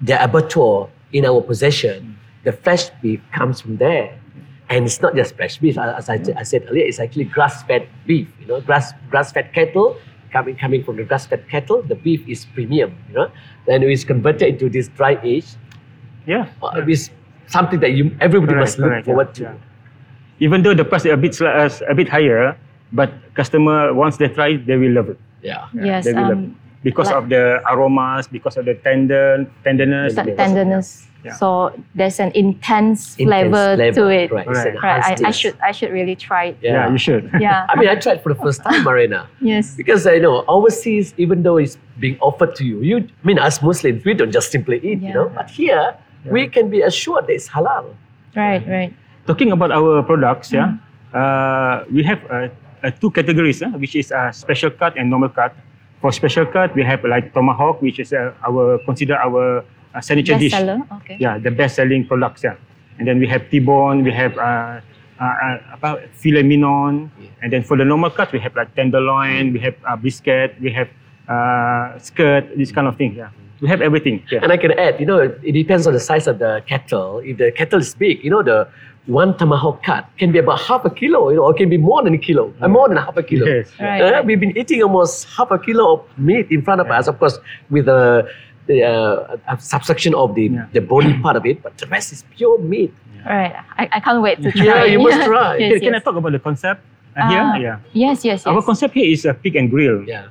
the 0.00 0.22
abattoir 0.22 0.90
in 1.12 1.24
our 1.24 1.40
possession, 1.40 2.16
the 2.44 2.52
fresh 2.52 2.90
beef 3.02 3.20
comes 3.32 3.60
from 3.60 3.78
there. 3.78 4.20
And 4.68 4.86
it's 4.86 5.00
not 5.00 5.14
just 5.14 5.36
fresh 5.36 5.58
beef, 5.58 5.76
as 5.76 6.08
I, 6.08 6.20
I 6.36 6.42
said 6.42 6.66
earlier, 6.70 6.86
it's 6.86 6.98
actually 6.98 7.24
grass-fed 7.24 7.88
beef. 8.06 8.28
You 8.40 8.46
know, 8.46 8.60
grass 8.60 8.92
grass-fed 9.10 9.52
cattle 9.52 9.96
coming 10.34 10.56
coming 10.58 10.82
from 10.82 10.96
the 10.98 11.04
grass-fed 11.06 11.46
cattle, 11.48 11.80
the 11.86 11.94
beef 11.94 12.26
is 12.28 12.44
premium. 12.58 12.90
You 13.08 13.14
know, 13.14 13.28
then 13.70 13.82
it's 13.86 14.02
converted 14.02 14.48
into 14.58 14.66
this 14.68 14.88
dry 14.98 15.14
age. 15.22 15.46
Yeah. 16.26 16.50
Uh, 16.62 16.82
It's 16.90 17.10
something 17.46 17.78
that 17.80 17.92
you 17.94 18.10
everybody 18.20 18.58
Correct, 18.58 18.74
must 18.74 18.78
look 18.82 18.90
correct, 18.90 19.06
yeah, 19.06 19.14
to. 19.32 19.42
yeah. 19.42 20.44
Even 20.46 20.62
though 20.66 20.74
the 20.74 20.84
price 20.84 21.06
is 21.06 21.12
a 21.14 21.16
bit 21.16 21.32
sli- 21.38 21.54
uh, 21.54 21.70
a 21.86 21.94
bit 21.94 22.08
higher, 22.10 22.58
but 22.92 23.12
customer 23.38 23.94
once 23.94 24.16
they 24.18 24.26
try, 24.28 24.48
it, 24.58 24.66
they 24.66 24.76
will 24.76 24.90
love 24.90 25.08
it. 25.14 25.18
Yeah. 25.42 25.68
Yeah, 25.72 25.84
Yes, 25.84 26.04
they 26.04 26.12
will 26.12 26.22
love 26.34 26.42
um, 26.42 26.44
it. 26.58 26.63
Because 26.84 27.08
like- 27.08 27.16
of 27.16 27.28
the 27.32 27.58
aromas, 27.72 28.28
because 28.28 28.56
of 28.60 28.64
the 28.68 28.74
tender 28.74 29.48
tenderness. 29.64 30.14
That 30.14 30.36
tenderness. 30.36 31.08
Yeah. 31.24 31.32
So 31.40 31.72
there's 31.96 32.20
an 32.20 32.32
intense, 32.36 33.16
Intense 33.16 33.24
flavor, 33.48 33.76
flavor, 33.80 33.96
to 33.96 34.04
it. 34.12 34.28
Right. 34.30 34.46
Right. 34.46 34.74
Right. 34.76 35.24
I, 35.24 35.28
I 35.28 35.30
should 35.32 35.56
I 35.64 35.72
should 35.72 35.88
really 35.90 36.12
try 36.14 36.52
it. 36.52 36.58
Yeah, 36.60 36.84
you 36.92 36.98
should. 37.00 37.32
Yeah. 37.40 37.64
I 37.72 37.80
mean, 37.80 37.88
I 37.88 37.96
tried 37.96 38.20
for 38.22 38.28
the 38.28 38.36
first 38.44 38.60
time, 38.62 38.84
Marina. 38.88 39.24
yes. 39.40 39.72
Because 39.74 40.04
I 40.06 40.20
know 40.20 40.44
overseas, 40.46 41.14
even 41.16 41.40
though 41.42 41.56
it's 41.56 41.80
being 41.98 42.20
offered 42.20 42.52
to 42.60 42.64
you, 42.68 42.84
you 42.84 42.96
I 43.08 43.24
mean 43.24 43.40
us 43.40 43.62
Muslims, 43.64 44.04
we 44.04 44.12
don't 44.12 44.32
just 44.36 44.52
simply 44.52 44.76
eat, 44.84 45.00
you 45.00 45.14
know. 45.16 45.32
But 45.32 45.48
here, 45.48 45.96
we 46.28 46.44
can 46.46 46.68
be 46.68 46.84
assured 46.84 47.24
that 47.26 47.32
it's 47.32 47.48
halal. 47.48 47.96
Right. 48.36 48.60
Right. 48.68 48.92
Talking 49.26 49.48
about 49.56 49.72
our 49.72 50.04
products, 50.04 50.52
yeah, 50.52 50.76
Mm-hmm. 50.76 51.16
uh, 51.16 51.88
we 51.88 52.02
have 52.04 52.20
uh, 52.28 52.52
uh, 52.84 52.90
two 53.00 53.08
categories, 53.10 53.62
uh, 53.64 53.72
which 53.80 53.96
is 53.96 54.12
uh, 54.12 54.28
special 54.32 54.68
cut 54.68 54.92
and 55.00 55.08
normal 55.08 55.30
cut. 55.32 55.56
For 56.04 56.12
special 56.12 56.44
cut, 56.44 56.76
we 56.76 56.84
have 56.84 57.02
like 57.02 57.32
tomahawk, 57.32 57.80
which 57.80 57.96
is 57.98 58.12
uh, 58.12 58.36
our 58.44 58.76
consider 58.84 59.16
our 59.16 59.64
uh, 59.64 60.00
signature 60.04 60.36
dish. 60.36 60.52
Bestseller. 60.52 60.84
Okay. 61.00 61.16
Yeah, 61.18 61.40
the 61.40 61.48
best-selling 61.48 62.04
products. 62.04 62.44
Yeah, 62.44 62.60
and 62.98 63.08
then 63.08 63.16
we 63.18 63.26
have 63.26 63.48
T-bone, 63.48 64.04
we 64.04 64.12
have 64.12 64.36
uh, 64.36 64.84
uh, 65.16 65.24
uh, 65.24 65.74
apa, 65.80 66.04
filet 66.12 66.44
mignon, 66.44 67.08
and 67.40 67.48
then 67.48 67.64
for 67.64 67.80
the 67.80 67.88
normal 67.88 68.10
cut, 68.10 68.36
we 68.36 68.38
have 68.44 68.52
like 68.52 68.68
tenderloin, 68.76 69.56
we 69.56 69.60
have 69.64 69.80
uh, 69.88 69.96
brisket, 69.96 70.60
we 70.60 70.68
have 70.76 70.92
uh, 71.24 71.96
skirt, 71.96 72.52
this 72.52 72.68
kind 72.68 72.84
of 72.84 73.00
thing. 73.00 73.16
Yeah, 73.16 73.32
we 73.64 73.68
have 73.72 73.80
everything. 73.80 74.20
Yeah. 74.28 74.44
And 74.44 74.52
I 74.52 74.60
can 74.60 74.76
add, 74.76 75.00
you 75.00 75.08
know, 75.08 75.24
it 75.24 75.52
depends 75.56 75.86
on 75.88 75.96
the 75.96 76.04
size 76.04 76.28
of 76.28 76.36
the 76.36 76.60
kettle. 76.68 77.24
If 77.24 77.40
the 77.40 77.48
kettle 77.48 77.80
is 77.80 77.94
big, 77.96 78.20
you 78.20 78.28
know, 78.28 78.42
the 78.44 78.68
one 79.06 79.36
tomahawk 79.36 79.82
cut 79.84 80.06
can 80.18 80.32
be 80.32 80.38
about 80.38 80.60
half 80.60 80.84
a 80.84 80.90
kilo, 80.90 81.28
you 81.30 81.36
know, 81.36 81.44
or 81.44 81.54
can 81.54 81.68
be 81.68 81.76
more 81.76 82.02
than 82.02 82.14
a 82.14 82.18
kilo, 82.18 82.52
uh, 82.60 82.68
more 82.68 82.88
than 82.88 82.96
half 82.96 83.16
a 83.16 83.22
kilo. 83.22 83.46
Yes. 83.46 83.68
Right, 83.78 84.00
Uh, 84.00 84.12
right. 84.12 84.24
We've 84.24 84.40
been 84.40 84.56
eating 84.56 84.82
almost 84.82 85.26
half 85.36 85.50
a 85.50 85.58
kilo 85.58 85.84
of 85.94 86.18
meat 86.18 86.46
in 86.50 86.62
front 86.62 86.80
of 86.80 86.90
us, 86.90 87.06
of 87.06 87.18
course, 87.18 87.38
with 87.70 87.84
the, 87.86 88.26
the 88.66 88.82
uh, 88.82 89.36
a 89.48 89.60
subsection 89.60 90.14
of 90.14 90.34
the, 90.34 90.46
Yeah. 90.48 90.66
the 90.72 90.80
body 90.80 91.12
part 91.20 91.36
of 91.36 91.44
it, 91.44 91.62
but 91.62 91.76
the 91.76 91.86
rest 91.86 92.12
is 92.12 92.24
pure 92.36 92.58
meat. 92.58 92.92
Right. 93.26 93.54
I, 93.76 93.88
I 93.92 94.00
can't 94.00 94.22
wait 94.22 94.40
to 94.42 94.52
try. 94.52 94.64
Yeah, 94.64 94.84
you 94.84 94.98
must 95.00 95.20
try. 95.30 95.56
yes, 95.56 95.72
Can, 95.72 95.80
can 95.80 95.94
I 95.96 95.98
talk 96.00 96.16
about 96.16 96.32
the 96.32 96.38
concept 96.38 96.80
uh, 97.16 97.20
Uh, 97.20 97.28
here? 97.28 97.62
Yeah. 97.62 97.76
Yes. 97.92 98.24
Yes. 98.24 98.44
Yes. 98.44 98.46
Our 98.46 98.62
concept 98.62 98.94
here 98.94 99.08
is 99.12 99.24
a 99.24 99.34
pig 99.34 99.56
and 99.56 99.70
grill. 99.70 100.04
Yeah. 100.08 100.28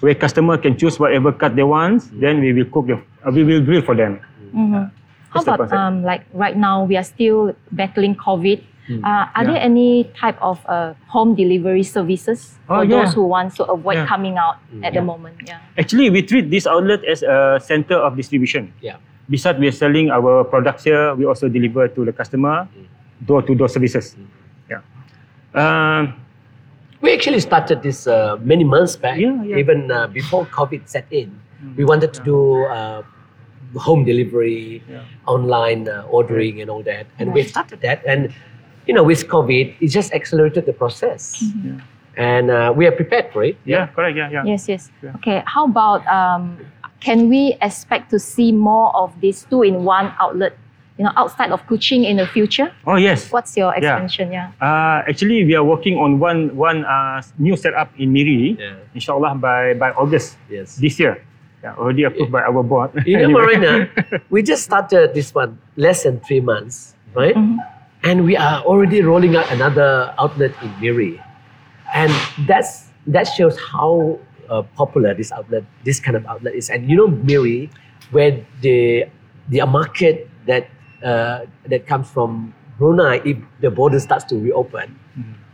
where 0.00 0.14
customer 0.16 0.56
can 0.56 0.76
choose 0.80 0.96
whatever 0.98 1.30
cut 1.32 1.52
they 1.56 1.62
want. 1.62 2.08
Then 2.20 2.40
we 2.40 2.52
will 2.56 2.64
cook 2.72 2.86
the, 2.88 2.96
uh, 2.96 3.30
we 3.36 3.44
will 3.44 3.60
grill 3.60 3.82
for 3.84 3.92
them. 3.94 4.16
Mhm. 4.56 4.88
How 5.30 5.40
about 5.42 5.72
um, 5.72 6.02
like 6.02 6.26
right 6.34 6.56
now 6.56 6.84
we 6.84 6.96
are 6.96 7.04
still 7.06 7.54
battling 7.72 8.14
COVID. 8.16 8.62
Mm. 8.90 9.04
Uh, 9.06 9.30
are 9.38 9.44
Yeah. 9.44 9.54
there 9.54 9.60
any 9.62 10.10
type 10.18 10.34
of 10.42 10.58
uh, 10.66 10.94
home 11.06 11.34
delivery 11.38 11.84
services 11.86 12.58
Oh, 12.68 12.82
for 12.82 12.84
yeah. 12.84 12.90
those 13.04 13.14
who 13.14 13.22
want 13.22 13.54
to 13.54 13.64
avoid 13.70 14.02
Yeah. 14.02 14.06
coming 14.10 14.34
out 14.36 14.58
Mm. 14.74 14.82
at 14.84 14.92
the 14.98 15.02
moment? 15.02 15.38
Yeah. 15.46 15.62
Actually, 15.78 16.10
we 16.10 16.22
treat 16.26 16.50
this 16.50 16.66
outlet 16.66 17.04
as 17.06 17.22
a 17.22 17.60
center 17.62 17.94
of 17.94 18.16
distribution. 18.18 18.72
Yeah. 18.82 18.98
Besides, 19.30 19.62
we 19.62 19.68
are 19.70 19.76
selling 19.78 20.10
our 20.10 20.42
products 20.42 20.82
here. 20.82 21.14
We 21.14 21.22
also 21.24 21.46
deliver 21.46 21.86
to 21.86 22.00
the 22.04 22.10
customer, 22.12 22.66
door-to-door 23.22 23.68
services. 23.70 24.16
Yeah. 24.66 24.82
Um, 25.54 26.14
We 27.00 27.14
actually 27.16 27.40
started 27.40 27.80
this 27.80 28.04
uh, 28.04 28.36
many 28.44 28.60
months 28.60 28.92
back, 28.92 29.16
Yeah, 29.16 29.32
yeah. 29.40 29.56
even 29.56 29.88
uh, 29.88 30.04
before 30.12 30.44
COVID 30.52 30.84
set 30.84 31.06
in. 31.08 31.32
We 31.72 31.84
wanted 31.88 32.12
to 32.12 32.20
do 32.20 32.36
uh, 32.68 33.00
home 33.76 34.04
delivery, 34.04 34.82
Yeah. 34.90 35.02
online 35.26 35.88
uh, 35.88 36.04
ordering, 36.10 36.60
and 36.60 36.70
all 36.70 36.82
that. 36.82 37.06
And 37.18 37.32
we 37.32 37.42
started 37.44 37.80
that. 37.82 38.02
And, 38.06 38.32
you 38.86 38.94
know, 38.94 39.02
with 39.04 39.28
COVID, 39.28 39.76
it 39.80 39.88
just 39.88 40.12
accelerated 40.12 40.66
the 40.66 40.72
process. 40.72 41.42
Yeah. 41.64 41.80
And 42.16 42.50
uh, 42.50 42.72
we 42.76 42.86
are 42.86 42.92
prepared 42.92 43.32
for 43.32 43.44
it. 43.44 43.56
yeah, 43.64 43.86
correct. 43.86 44.16
Yeah, 44.16 44.30
yeah. 44.30 44.44
Yes, 44.44 44.68
yes. 44.68 44.90
Yeah. 45.02 45.14
Okay. 45.16 45.42
How 45.46 45.64
about 45.66 46.04
um, 46.08 46.58
can 47.00 47.28
we 47.30 47.56
expect 47.62 48.10
to 48.10 48.18
see 48.18 48.52
more 48.52 48.94
of 48.96 49.14
this 49.22 49.46
two-in-one 49.48 50.12
outlet, 50.18 50.58
you 50.98 51.04
know, 51.04 51.12
outside 51.16 51.52
of 51.52 51.64
Kuching 51.66 52.04
in 52.04 52.16
the 52.18 52.26
future? 52.26 52.72
Oh 52.86 52.96
yes. 52.96 53.30
What's 53.32 53.56
your 53.56 53.70
Yeah. 53.72 53.78
expansion? 53.78 54.32
Yeah. 54.32 54.50
Uh, 54.60 55.06
actually, 55.08 55.44
we 55.46 55.54
are 55.54 55.64
working 55.64 55.96
on 55.96 56.18
one 56.18 56.50
one 56.56 56.84
uh, 56.84 57.22
new 57.38 57.56
setup 57.56 57.88
in 57.96 58.12
Miri. 58.12 58.58
Yeah. 58.58 58.74
Inshallah 58.92 59.36
by 59.38 59.72
by 59.78 59.92
August 59.94 60.36
Yes. 60.50 60.76
this 60.76 60.98
year. 61.00 61.22
Yeah, 61.62 61.74
already 61.76 62.04
approved 62.04 62.32
by 62.32 62.40
our 62.42 62.62
board. 62.62 62.90
You 63.04 63.18
know, 63.18 63.24
Anyway. 63.28 63.56
Marina, 63.60 63.90
we 64.30 64.42
just 64.42 64.64
started 64.64 65.12
this 65.12 65.34
one 65.34 65.58
less 65.76 66.04
than 66.04 66.20
three 66.20 66.40
months, 66.40 66.94
right? 67.14 67.34
Mhm. 67.36 67.58
And 68.02 68.24
we 68.24 68.34
are 68.36 68.62
already 68.64 69.02
rolling 69.02 69.36
out 69.36 69.44
another 69.52 70.14
outlet 70.18 70.56
in 70.62 70.72
Miri. 70.80 71.20
And 71.92 72.08
that's 72.48 72.88
that 73.12 73.24
shows 73.24 73.60
how 73.60 74.18
uh, 74.48 74.62
popular 74.74 75.12
this 75.12 75.30
outlet, 75.32 75.64
this 75.84 76.00
kind 76.00 76.16
of 76.16 76.24
outlet 76.24 76.54
is. 76.54 76.70
And 76.70 76.88
you 76.88 76.96
know, 76.96 77.08
Miri, 77.08 77.68
where 78.10 78.40
the 78.64 79.04
the 79.52 79.60
market 79.66 80.30
that 80.46 80.70
uh, 81.04 81.44
that 81.68 81.86
comes 81.86 82.08
from 82.08 82.54
Brunei, 82.78 83.20
if 83.24 83.36
the 83.60 83.70
border 83.70 84.00
starts 84.00 84.24
to 84.32 84.36
reopen, 84.40 84.96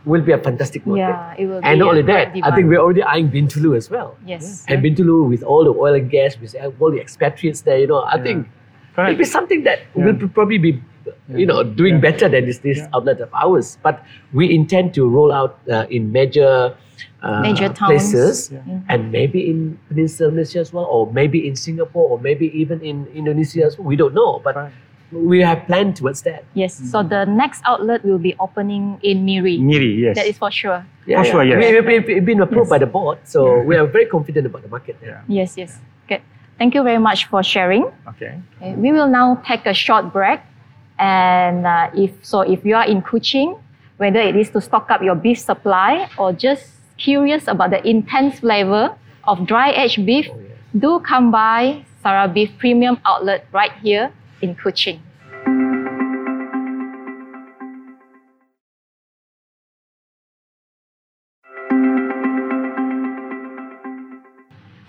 will 0.07 0.21
be 0.21 0.31
a 0.31 0.37
fantastic 0.37 0.85
market. 0.87 0.99
Yeah, 1.01 1.35
it 1.37 1.45
will. 1.47 1.59
And 1.63 1.75
be 1.75 1.79
not 1.79 1.89
only 1.89 2.03
great 2.03 2.33
that, 2.33 2.43
I 2.43 2.55
think 2.55 2.67
we're 2.69 2.79
already 2.79 3.03
eyeing 3.03 3.29
Bintulu 3.29 3.75
as 3.77 3.89
well. 3.91 4.15
Yes. 4.25 4.65
And 4.67 4.83
Bintulu 4.83 5.27
with 5.29 5.43
all 5.43 5.63
the 5.65 5.75
oil 5.85 5.93
and 5.93 6.09
gas, 6.09 6.39
with 6.39 6.55
all 6.79 6.91
the 6.91 6.99
expatriates 6.99 7.61
there, 7.61 7.77
you 7.77 7.87
know, 7.87 7.99
I 8.01 8.15
Yeah. 8.17 8.23
think 8.23 8.47
Correct. 8.95 9.17
be 9.17 9.25
something 9.25 9.63
that 9.63 9.79
Yeah. 9.95 10.05
will 10.05 10.29
probably 10.29 10.57
be, 10.57 10.81
you 11.29 11.45
know, 11.45 11.63
doing 11.63 11.95
Yeah. 11.95 12.07
better 12.07 12.27
than 12.29 12.45
this, 12.45 12.59
this 12.59 12.77
Yeah. 12.79 12.89
outlet 12.95 13.19
of 13.21 13.29
ours. 13.33 13.77
But 13.83 14.01
we 14.33 14.49
intend 14.53 14.93
to 14.95 15.07
roll 15.07 15.31
out 15.31 15.59
uh, 15.69 15.85
in 15.89 16.11
major, 16.11 16.73
uh, 17.21 17.41
Major 17.41 17.69
towns. 17.69 17.91
places, 17.91 18.51
Yeah. 18.53 18.59
Mhm. 18.65 18.81
and 18.89 19.11
maybe 19.11 19.49
in 19.49 19.77
Peninsula 19.89 20.31
Malaysia 20.31 20.59
as 20.59 20.71
well, 20.73 20.87
or 20.89 21.11
maybe 21.11 21.47
in 21.47 21.55
Singapore, 21.55 22.09
or 22.09 22.17
maybe 22.19 22.47
even 22.57 22.81
in 22.81 23.07
Indonesia 23.13 23.63
as 23.65 23.77
well. 23.77 23.87
We 23.87 23.95
don't 23.95 24.13
know, 24.13 24.39
but 24.43 24.53
Correct. 24.55 24.73
We 25.11 25.39
have 25.41 25.65
planned 25.67 25.95
towards 25.95 26.21
that. 26.23 26.43
Yes. 26.53 26.75
So 26.91 27.01
the 27.01 27.23
next 27.25 27.61
outlet 27.65 28.03
will 28.03 28.19
be 28.19 28.35
opening 28.39 28.99
in 29.01 29.23
Miri. 29.23 29.57
Miri, 29.57 29.93
yes. 30.03 30.15
That 30.17 30.27
is 30.27 30.37
for 30.37 30.51
sure. 30.51 30.85
For 31.05 31.23
sure, 31.23 31.43
yes. 31.43 31.57
We, 31.57 31.79
we, 31.79 31.99
we've 31.99 32.25
been 32.25 32.41
approved 32.41 32.67
Yes. 32.67 32.69
by 32.69 32.77
the 32.79 32.87
board, 32.87 33.19
so 33.23 33.61
we 33.63 33.77
are 33.77 33.87
very 33.87 34.05
confident 34.07 34.45
about 34.47 34.63
the 34.63 34.67
market 34.67 34.97
there. 34.99 35.23
Yeah. 35.27 35.39
Yes, 35.41 35.55
yes. 35.57 35.79
Okay. 36.05 36.21
Thank 36.57 36.75
you 36.75 36.83
very 36.83 36.97
much 36.99 37.25
for 37.27 37.41
sharing. 37.41 37.85
Okay. 38.07 38.35
Okay, 38.57 38.75
we 38.75 38.91
will 38.91 39.07
now 39.07 39.41
take 39.47 39.65
a 39.65 39.73
short 39.73 40.11
break. 40.11 40.41
And 40.99 41.65
uh, 41.65 41.89
if 41.95 42.11
so, 42.25 42.41
if 42.41 42.65
you 42.65 42.75
are 42.75 42.85
in 42.85 43.01
Kuching, 43.01 43.57
whether 43.97 44.19
it 44.19 44.35
is 44.35 44.49
to 44.51 44.59
stock 44.61 44.89
up 44.91 45.01
your 45.01 45.15
beef 45.15 45.37
supply 45.39 46.09
or 46.17 46.33
just 46.33 46.65
curious 46.97 47.47
about 47.47 47.69
the 47.69 47.87
intense 47.87 48.39
flavor 48.39 48.95
of 49.23 49.45
dry 49.45 49.71
aged 49.71 50.05
beef, 50.05 50.27
Oh, 50.31 50.35
yeah. 50.39 50.55
do 50.79 50.99
come 50.99 51.31
by 51.31 51.85
Sarabif 52.03 52.57
Premium 52.57 52.97
Outlet 53.05 53.45
right 53.53 53.71
here 53.83 54.11
in 54.41 54.55
Kuching. 54.55 54.99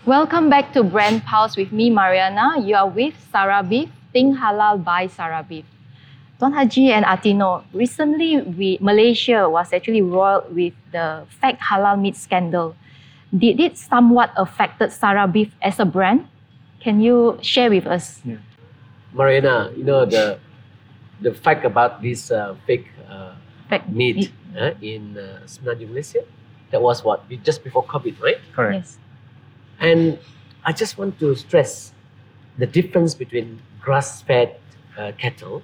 Welcome 0.08 0.48
back 0.48 0.72
to 0.72 0.82
Brand 0.82 1.22
Pulse 1.24 1.56
with 1.56 1.70
me, 1.70 1.90
Mariana. 1.90 2.60
You 2.60 2.76
are 2.76 2.88
with 2.88 3.12
Sarabif, 3.32 3.90
Think 4.10 4.38
Halal 4.38 4.82
buy 4.82 5.06
Sarah 5.06 5.44
Beef. 5.46 5.66
Tuan 6.38 6.52
Haji 6.52 6.92
and 6.92 7.04
Atino, 7.04 7.64
recently 7.74 8.40
we, 8.40 8.78
Malaysia 8.80 9.50
was 9.50 9.72
actually 9.72 10.00
roiled 10.00 10.54
with 10.54 10.72
the 10.92 11.26
fake 11.42 11.58
halal 11.58 12.00
meat 12.00 12.16
scandal. 12.16 12.76
Did 13.36 13.60
it 13.60 13.76
somewhat 13.76 14.32
affected 14.36 14.90
Sarabif 14.90 15.50
as 15.60 15.78
a 15.78 15.84
brand? 15.84 16.26
Can 16.80 17.00
you 17.00 17.38
share 17.42 17.68
with 17.68 17.86
us? 17.86 18.22
Marina, 19.18 19.72
you 19.76 19.82
know 19.84 20.06
the 20.06 20.38
the 21.20 21.34
fact 21.34 21.64
about 21.66 22.00
this 22.02 22.30
uh, 22.30 22.54
fake 22.66 22.86
uh, 23.10 23.34
Fake 23.68 23.84
meat 23.92 24.32
uh, 24.56 24.72
in 24.80 25.12
uh, 25.18 25.44
Semenanjung, 25.44 25.92
Malaysia. 25.92 26.24
That 26.72 26.80
was 26.80 27.04
what 27.04 27.28
be- 27.28 27.36
just 27.36 27.60
before 27.62 27.84
COVID, 27.84 28.16
right? 28.16 28.40
Correct. 28.56 28.80
Yes. 28.80 28.98
And 29.78 30.18
I 30.64 30.72
just 30.72 30.96
want 30.96 31.20
to 31.20 31.36
stress 31.36 31.92
the 32.56 32.64
difference 32.66 33.14
between 33.14 33.60
grass-fed 33.80 34.56
uh, 34.96 35.12
cattle 35.20 35.60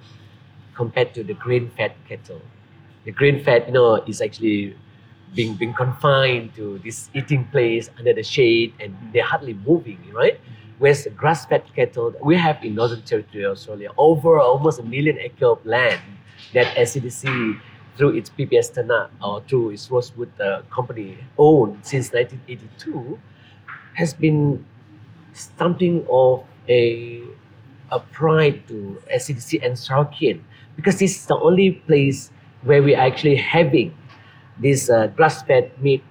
compared 0.75 1.13
to 1.15 1.23
the 1.23 1.33
grain-fed 1.33 1.93
cattle. 2.07 2.41
The 3.05 3.11
grain-fed, 3.11 3.65
you 3.67 3.73
know, 3.73 4.05
is 4.05 4.21
actually 4.21 4.77
being 5.33 5.55
being 5.57 5.73
confined 5.73 6.53
to 6.61 6.77
this 6.85 7.09
eating 7.17 7.45
place 7.49 7.89
under 7.97 8.13
the 8.13 8.23
shade, 8.23 8.73
and 8.79 8.93
they're 9.13 9.25
hardly 9.25 9.57
moving, 9.65 9.97
right? 10.13 10.39
The 10.79 11.09
grass-fed 11.15 11.63
cattle 11.75 12.13
we 12.21 12.35
have 12.35 12.63
in 12.63 12.75
Northern 12.75 13.01
Territory, 13.01 13.45
Australia, 13.45 13.89
over 13.97 14.39
almost 14.39 14.79
a 14.79 14.83
million 14.83 15.17
acre 15.19 15.47
of 15.47 15.65
land 15.65 16.01
that 16.53 16.75
SEDC 16.75 17.59
through 17.97 18.17
its 18.17 18.29
PPS 18.29 18.73
Tana 18.73 19.09
or 19.23 19.41
through 19.41 19.71
its 19.71 19.89
Rosewood 19.89 20.31
uh, 20.39 20.63
company 20.69 21.17
owned 21.37 21.79
since 21.85 22.11
1982 22.11 23.19
has 23.93 24.13
been 24.13 24.65
something 25.33 26.05
of 26.09 26.43
a, 26.67 27.23
a 27.91 27.99
pride 27.99 28.67
to 28.67 29.01
SEDC 29.13 29.63
and 29.65 29.75
Sarakian 29.75 30.41
because 30.75 30.99
this 30.99 31.15
is 31.15 31.25
the 31.25 31.37
only 31.37 31.71
place 31.71 32.31
where 32.63 32.83
we're 32.83 32.99
actually 32.99 33.35
having 33.37 33.95
this 34.59 34.89
uh, 34.89 35.07
grass-fed 35.07 35.71
meat 35.81 36.03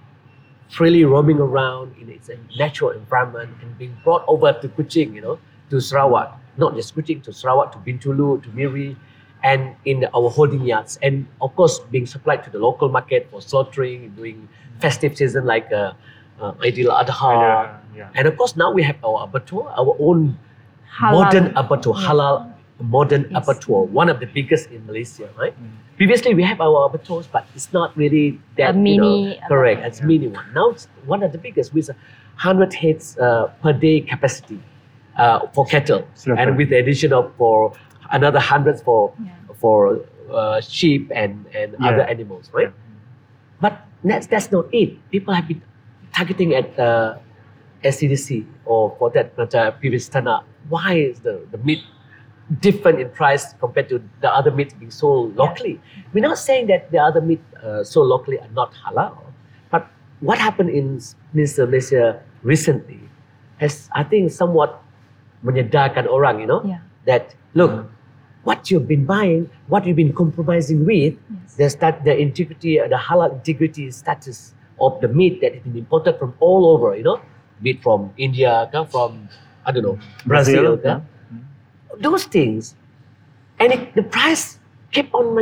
freely 0.70 1.04
roaming 1.04 1.38
around 1.38 1.94
in 2.00 2.08
its 2.10 2.30
natural 2.58 2.90
environment 2.90 3.50
and 3.62 3.76
being 3.78 3.96
brought 4.04 4.24
over 4.26 4.52
to 4.52 4.68
Kuching, 4.68 5.14
you 5.14 5.20
know, 5.20 5.38
to 5.70 5.80
Sarawak. 5.80 6.38
Not 6.56 6.74
just 6.74 6.94
Kuching, 6.94 7.22
to 7.24 7.32
Sarawak, 7.32 7.72
to 7.72 7.78
Bintulu, 7.78 8.42
to 8.42 8.48
Miri, 8.50 8.96
and 9.42 9.74
in 9.84 10.04
our 10.14 10.30
holding 10.30 10.62
yards. 10.64 10.98
And 11.02 11.26
of 11.40 11.54
course, 11.56 11.78
being 11.90 12.06
supplied 12.06 12.42
to 12.44 12.50
the 12.50 12.58
local 12.58 12.88
market 12.88 13.28
for 13.30 13.40
slaughtering, 13.42 14.10
during 14.16 14.48
festive 14.80 15.16
season 15.16 15.44
like 15.44 15.70
uh, 15.72 15.92
uh, 16.40 16.52
Aidil 16.54 16.88
Adha. 16.90 17.30
Yeah, 17.32 17.78
yeah. 17.96 18.10
And 18.14 18.26
of 18.26 18.36
course, 18.36 18.56
now 18.56 18.72
we 18.72 18.82
have 18.82 18.96
our 19.04 19.24
abattoir, 19.24 19.68
our 19.76 19.96
own 20.00 20.38
Halal. 20.98 21.12
modern 21.12 21.46
abattoir, 21.56 21.96
Yes. 22.00 22.08
halal 22.10 22.53
modern 22.80 23.26
Yes. 23.30 23.42
abattoir, 23.48 23.84
one 23.84 24.08
of 24.08 24.20
the 24.20 24.26
biggest 24.26 24.70
in 24.70 24.84
Malaysia, 24.86 25.28
right? 25.38 25.54
Previously, 25.96 26.34
we 26.34 26.42
have 26.42 26.60
our 26.60 26.86
abattoirs, 26.86 27.28
but 27.30 27.46
it's 27.54 27.72
not 27.72 27.96
really 27.96 28.40
that 28.58 28.74
A 28.74 28.78
you 28.78 28.96
know, 29.00 29.16
mini 29.22 29.38
correct. 29.46 29.78
abattoir. 29.78 29.86
It's 29.88 30.02
mini 30.02 30.28
one. 30.28 30.44
Now 30.54 30.70
it's 30.70 30.88
one 31.06 31.22
of 31.22 31.30
the 31.32 31.38
biggest 31.38 31.72
with 31.72 31.90
hundred 32.36 32.74
heads 32.74 33.16
uh, 33.18 33.46
per 33.62 33.72
day 33.72 34.00
capacity 34.00 34.58
uh, 35.16 35.46
for 35.54 35.64
cattle, 35.66 36.02
Slaughter. 36.14 36.40
and 36.42 36.56
with 36.56 36.70
the 36.70 36.76
addition 36.78 37.12
of 37.12 37.32
for 37.38 37.72
another 38.10 38.40
hundreds 38.40 38.82
for 38.82 39.14
Yeah. 39.22 39.30
for 39.54 40.00
uh, 40.32 40.60
sheep 40.60 41.12
and 41.14 41.46
and 41.54 41.76
Yeah. 41.78 41.88
other 41.94 42.02
animals, 42.02 42.50
right? 42.52 42.72
But 43.60 43.86
that's 44.02 44.26
that's 44.26 44.50
not 44.50 44.66
it. 44.74 44.98
People 45.14 45.32
have 45.32 45.46
been 45.46 45.62
targeting 46.12 46.54
at 46.54 46.74
uh, 46.78 47.18
SEDC 47.84 48.44
or 48.66 48.96
for 48.98 49.10
that 49.14 49.38
matter 49.38 49.70
previous 49.78 50.08
Tana. 50.08 50.42
Why 50.68 50.94
is 50.94 51.20
the, 51.20 51.46
the 51.52 51.58
meat 51.58 51.84
different 52.60 53.00
in 53.00 53.08
price 53.10 53.54
compared 53.60 53.88
to 53.88 54.02
the 54.20 54.30
other 54.30 54.50
meat 54.50 54.74
being 54.78 54.90
sold 54.90 55.36
locally? 55.36 55.80
We're 56.12 56.26
not 56.26 56.38
saying 56.38 56.66
that 56.68 56.90
the 56.90 56.98
other 56.98 57.20
meat 57.20 57.40
uh, 57.62 57.84
sold 57.84 58.08
locally 58.08 58.38
are 58.38 58.50
not 58.52 58.72
halal, 58.84 59.16
but 59.70 59.88
what 60.20 60.38
happened 60.38 60.70
in 60.70 61.00
Peninsula 61.32 61.66
Malaysia 61.66 62.20
recently 62.42 63.00
has, 63.58 63.88
I 63.94 64.04
think, 64.04 64.30
somewhat 64.30 64.82
menyedarkan 65.44 66.08
orang, 66.08 66.40
you 66.40 66.46
know, 66.46 66.62
Yeah. 66.64 66.80
that 67.06 67.34
look, 67.54 67.88
what 68.44 68.70
you've 68.70 68.88
been 68.88 69.04
buying, 69.04 69.48
what 69.68 69.84
you've 69.86 69.96
been 69.96 70.12
compromising 70.12 70.84
with, 70.84 71.16
Yes. 71.16 71.56
the 71.56 71.66
start, 71.70 72.04
the 72.04 72.12
integrity, 72.16 72.80
uh, 72.80 72.88
the 72.88 72.96
halal 73.00 73.32
integrity 73.32 73.88
status 73.90 74.52
of 74.80 75.00
the 75.00 75.08
meat 75.08 75.40
that 75.40 75.54
has 75.54 75.62
been 75.62 75.76
imported 75.80 76.18
from 76.18 76.34
all 76.40 76.66
over, 76.66 76.96
you 76.96 77.04
know, 77.04 77.20
meat 77.60 77.80
from 77.82 78.12
India, 78.16 78.68
come 78.72 78.86
from 78.88 79.28
I 79.64 79.72
don't 79.72 79.80
know 79.84 79.96
Brazil, 80.28 80.76
Brazil. 80.76 81.00
Those 82.00 82.24
things, 82.24 82.74
and 83.58 83.72
it, 83.72 83.94
the 83.94 84.02
price 84.02 84.58
kept 84.92 85.12
on 85.14 85.36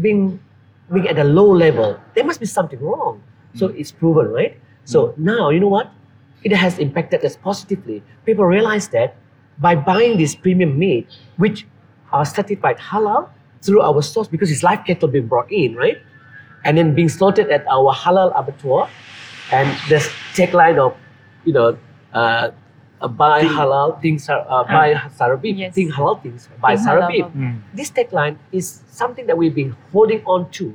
being 0.00 0.42
being 0.92 1.08
at 1.08 1.18
a 1.18 1.24
low 1.24 1.50
level. 1.50 1.98
There 2.14 2.24
must 2.24 2.40
be 2.40 2.46
something 2.46 2.80
wrong. 2.80 3.22
So 3.54 3.68
it's 3.68 3.90
proven, 3.90 4.28
right? 4.30 4.60
So 4.84 5.14
now 5.16 5.50
you 5.50 5.60
know 5.60 5.68
what? 5.68 5.90
It 6.44 6.52
has 6.52 6.78
impacted 6.78 7.24
us 7.24 7.36
positively. 7.36 8.02
People 8.24 8.44
realize 8.44 8.88
that 8.90 9.16
by 9.58 9.74
buying 9.74 10.18
this 10.18 10.34
premium 10.34 10.78
meat, 10.78 11.08
which 11.38 11.66
are 12.12 12.24
certified 12.24 12.78
halal 12.78 13.30
through 13.62 13.80
our 13.80 14.02
stores 14.02 14.28
because 14.28 14.50
it's 14.50 14.62
live 14.62 14.84
cattle 14.84 15.08
being 15.08 15.26
brought 15.26 15.50
in, 15.50 15.74
right? 15.74 15.98
And 16.64 16.76
then 16.76 16.94
being 16.94 17.08
slaughtered 17.08 17.50
at 17.50 17.66
our 17.66 17.94
halal 17.94 18.32
abattoir, 18.38 18.88
and 19.50 19.68
the 19.88 19.96
tagline 20.34 20.78
of, 20.78 20.94
you 21.44 21.52
know, 21.52 21.78
uh, 22.12 22.50
uh, 23.00 23.08
buy 23.08 23.40
Think- 23.40 23.52
halal 23.52 24.00
things, 24.00 24.28
uh, 24.28 24.64
buy 24.64 24.94
Sarabif, 25.18 25.56
Yes. 25.56 25.74
think 25.74 25.92
halal 25.92 26.22
things, 26.22 26.48
buy 26.60 26.76
Think 26.76 26.86
Sarah 26.86 27.02
halal 27.02 27.08
beef. 27.12 27.24
beef. 27.26 27.34
Mm. 27.34 27.60
This 27.74 27.90
tagline 27.90 28.36
is 28.52 28.82
something 28.90 29.26
that 29.26 29.36
we've 29.36 29.54
been 29.54 29.76
holding 29.92 30.22
on 30.24 30.48
to, 30.58 30.72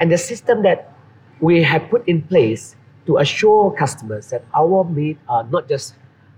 and 0.00 0.10
the 0.10 0.18
system 0.18 0.62
that 0.62 0.92
we 1.40 1.62
have 1.62 1.88
put 1.90 2.06
in 2.08 2.22
place 2.22 2.74
to 3.06 3.18
assure 3.18 3.70
customers 3.72 4.30
that 4.30 4.44
our 4.54 4.84
meat 4.84 5.18
are 5.28 5.44
not 5.44 5.68
just 5.68 5.94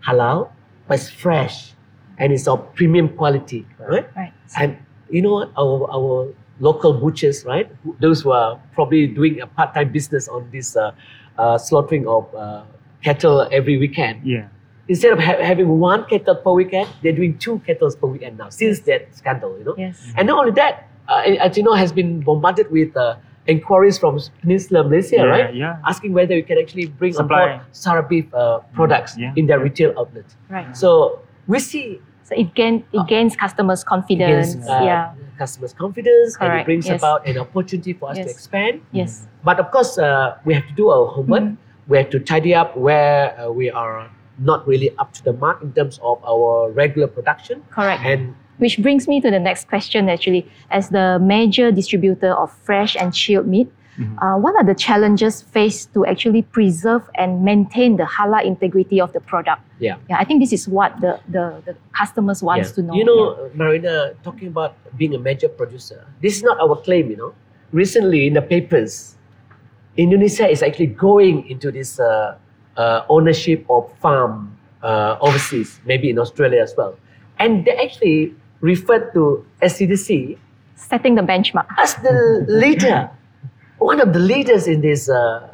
halal, 0.06 0.50
but 0.88 0.98
it's 0.98 1.10
fresh 1.10 1.74
and 2.18 2.32
it's 2.32 2.46
of 2.46 2.74
premium 2.74 3.08
quality, 3.08 3.66
right? 3.78 4.06
Right. 4.16 4.32
And 4.58 4.76
you 5.10 5.22
know 5.22 5.32
what? 5.32 5.50
Our, 5.56 5.88
our 5.90 6.28
local 6.60 6.92
butchers, 6.92 7.44
right? 7.44 7.70
Those 8.00 8.20
who 8.22 8.30
are 8.32 8.60
probably 8.72 9.06
doing 9.06 9.40
a 9.40 9.46
part-time 9.46 9.90
business 9.92 10.28
on 10.28 10.48
this 10.52 10.76
uh, 10.76 10.92
uh, 11.38 11.56
slaughtering 11.58 12.06
of 12.06 12.28
uh, 12.34 12.62
cattle 13.02 13.48
every 13.50 13.78
weekend. 13.78 14.20
Yeah. 14.26 14.48
Instead 14.90 15.12
of 15.14 15.20
ha- 15.22 15.38
having 15.50 15.68
one 15.78 16.02
kettle 16.10 16.34
per 16.44 16.52
weekend, 16.60 16.88
they're 17.02 17.14
doing 17.20 17.38
two 17.38 17.60
kettles 17.66 17.94
per 17.94 18.08
weekend 18.12 18.38
now 18.42 18.48
since 18.50 18.80
that 18.90 19.06
scandal, 19.14 19.56
you 19.58 19.64
know. 19.64 19.74
Yes. 19.78 19.96
And 20.16 20.26
not 20.26 20.38
only 20.42 20.50
that, 20.62 20.88
uh, 21.08 21.22
as 21.46 21.56
you 21.56 21.62
know, 21.62 21.74
has 21.82 21.92
been 21.92 22.20
bombarded 22.28 22.68
with 22.74 22.96
uh, 22.96 23.14
inquiries 23.46 23.98
from 24.02 24.18
Peninsula 24.42 24.82
Malaysia, 24.84 25.16
Yeah, 25.22 25.34
right? 25.34 25.54
yeah. 25.54 25.78
Asking 25.86 26.12
whether 26.12 26.34
you 26.34 26.42
can 26.42 26.58
actually 26.58 26.86
bring 27.00 27.12
on 27.14 27.22
Supply. 27.22 27.46
board 27.46 27.60
Sarabif 27.72 28.26
uh, 28.34 28.58
products 28.74 29.16
Yeah. 29.16 29.32
in 29.38 29.46
their 29.46 29.60
retail 29.60 29.94
outlets. 29.96 30.34
Right. 30.50 30.76
So 30.76 31.20
we 31.46 31.58
see 31.60 32.00
So 32.26 32.34
it 32.42 32.50
gain 32.58 32.82
it 32.92 33.06
gains 33.06 33.34
customers' 33.44 33.82
confidence. 33.82 34.54
against 34.54 34.70
uh, 34.70 34.82
yeah. 34.90 35.14
customers' 35.38 35.72
confidence 35.74 36.36
and 36.40 36.50
it 36.60 36.64
brings 36.66 36.86
yes. 36.86 36.98
about 37.00 37.26
an 37.30 37.38
opportunity 37.38 37.92
for 37.94 38.10
us 38.10 38.18
to 38.18 38.26
Yes. 38.26 38.30
expand. 38.36 38.82
Yes. 38.92 39.26
But 39.46 39.58
of 39.62 39.70
course, 39.74 39.98
uh, 39.98 40.36
we 40.46 40.54
have 40.58 40.66
to 40.70 40.74
do 40.74 40.90
our 40.94 41.06
homework. 41.14 41.42
Mhm. 41.42 41.56
We 41.90 41.94
have 41.98 42.10
to 42.14 42.18
tidy 42.30 42.54
up 42.54 42.76
where 42.78 43.34
uh, 43.38 43.50
we 43.50 43.66
are 43.70 44.10
not 44.40 44.66
really 44.66 44.90
up 44.98 45.12
to 45.12 45.22
the 45.24 45.32
mark 45.34 45.62
in 45.62 45.72
terms 45.72 46.00
of 46.02 46.18
our 46.24 46.70
regular 46.72 47.06
production. 47.06 47.62
Correct. 47.70 48.02
And 48.04 48.34
Which 48.58 48.76
brings 48.82 49.08
me 49.08 49.20
to 49.20 49.30
the 49.30 49.38
next 49.40 49.68
question 49.68 50.08
actually. 50.08 50.44
As 50.70 50.88
the 50.90 51.18
major 51.20 51.70
distributor 51.72 52.32
of 52.34 52.52
fresh 52.64 52.96
and 52.96 53.12
chilled 53.14 53.46
meat, 53.48 53.68
Mhm. 53.98 54.16
uh, 54.22 54.36
what 54.40 54.54
are 54.56 54.64
the 54.64 54.74
challenges 54.74 55.42
faced 55.42 55.92
to 55.96 56.04
actually 56.06 56.42
preserve 56.42 57.02
and 57.16 57.44
maintain 57.44 57.96
the 57.96 58.04
halal 58.04 58.44
integrity 58.44 59.00
of 59.00 59.12
the 59.12 59.20
product? 59.20 59.60
yeah. 59.78 59.96
Yeah, 60.08 60.16
I 60.20 60.24
think 60.24 60.40
this 60.44 60.52
is 60.52 60.68
what 60.68 60.92
the, 61.00 61.20
the, 61.28 61.60
the 61.66 61.74
customers 61.96 62.42
wants 62.42 62.68
Yeah. 62.70 62.74
to 62.76 62.80
know. 62.82 62.94
You 62.94 63.04
know, 63.04 63.50
Marina, 63.54 64.12
talking 64.22 64.48
about 64.48 64.72
being 64.96 65.14
a 65.14 65.18
major 65.18 65.48
producer, 65.48 66.04
this 66.20 66.36
is 66.36 66.42
not 66.44 66.56
our 66.60 66.76
claim, 66.76 67.08
you 67.10 67.16
know. 67.16 67.32
Recently 67.72 68.26
in 68.28 68.34
the 68.34 68.42
papers, 68.42 69.16
Indonesia 69.96 70.48
is 70.48 70.62
actually 70.62 70.86
going 70.92 71.48
into 71.50 71.70
this 71.72 71.98
uh, 72.00 72.36
uh, 72.76 73.04
ownership 73.08 73.64
of 73.68 73.90
farm 73.98 74.56
uh, 74.82 75.16
overseas, 75.20 75.80
maybe 75.84 76.10
in 76.10 76.18
Australia 76.18 76.62
as 76.62 76.74
well. 76.76 76.96
And 77.38 77.64
they 77.64 77.72
actually 77.76 78.34
referred 78.60 79.12
to 79.14 79.44
SEDC 79.62 80.38
Setting 80.76 81.14
the 81.14 81.22
benchmark. 81.22 81.66
as 81.78 81.94
the 81.96 82.44
leader, 82.48 83.10
one 83.78 84.00
of 84.00 84.12
the 84.12 84.18
leaders 84.18 84.66
in 84.66 84.80
this 84.80 85.08
uh, 85.10 85.46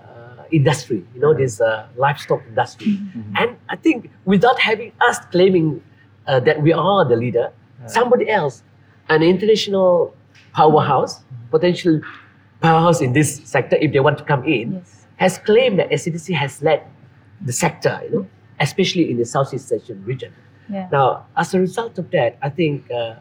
industry, 0.53 1.05
you 1.15 1.21
know, 1.21 1.35
this 1.35 1.61
uh, 1.61 1.87
livestock 1.97 2.43
industry. 2.49 3.01
And 3.37 3.57
I 3.69 3.75
think 3.77 4.11
without 4.25 4.61
having 4.61 4.93
us 5.01 5.19
claiming 5.33 5.83
uh, 6.29 6.39
that 6.41 6.63
we 6.63 6.73
are 6.73 7.05
the 7.05 7.17
leader, 7.17 7.51
somebody 7.87 8.31
else, 8.31 8.63
an 9.09 9.23
international 9.23 10.15
powerhouse, 10.55 11.25
potential 11.51 12.01
powerhouse 12.61 13.01
in 13.01 13.13
this 13.13 13.41
sector, 13.45 13.77
if 13.81 13.93
they 13.93 14.01
want 14.01 14.19
to 14.19 14.25
come 14.25 14.45
in, 14.45 14.75
Yes. 14.75 15.07
has 15.17 15.39
claimed 15.39 15.79
that 15.81 15.91
SEDC 15.91 16.35
has 16.35 16.63
led 16.63 16.83
the 17.45 17.53
sector, 17.53 18.01
you 18.05 18.11
know, 18.11 18.27
especially 18.61 19.11
in 19.11 19.17
the 19.19 19.25
Southeast 19.25 19.73
Asian 19.73 20.03
region. 20.05 20.33
Yeah. 20.71 20.89
Now, 20.91 21.27
as 21.37 21.55
a 21.55 21.61
result 21.61 21.99
of 21.99 22.11
that, 22.11 22.39
I 22.43 22.49
think 22.49 22.91
uh, 22.91 23.17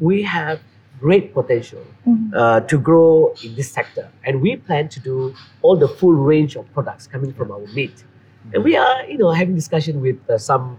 we 0.00 0.22
have 0.22 0.60
great 1.00 1.32
potential 1.34 1.82
Mhm. 2.06 2.30
uh, 2.34 2.60
to 2.70 2.78
grow 2.78 3.32
in 3.44 3.54
this 3.54 3.70
sector, 3.70 4.08
and 4.24 4.40
we 4.42 4.56
plan 4.56 4.88
to 4.88 5.00
do 5.00 5.34
all 5.62 5.76
the 5.76 5.88
full 5.88 6.12
range 6.14 6.56
of 6.56 6.64
products 6.74 7.06
coming 7.06 7.32
from 7.32 7.50
our 7.50 7.64
meat. 7.74 8.04
And 8.52 8.64
we 8.64 8.76
are, 8.76 9.04
you 9.06 9.18
know, 9.18 9.30
having 9.30 9.54
discussion 9.54 10.00
with 10.00 10.18
uh, 10.30 10.38
some 10.38 10.78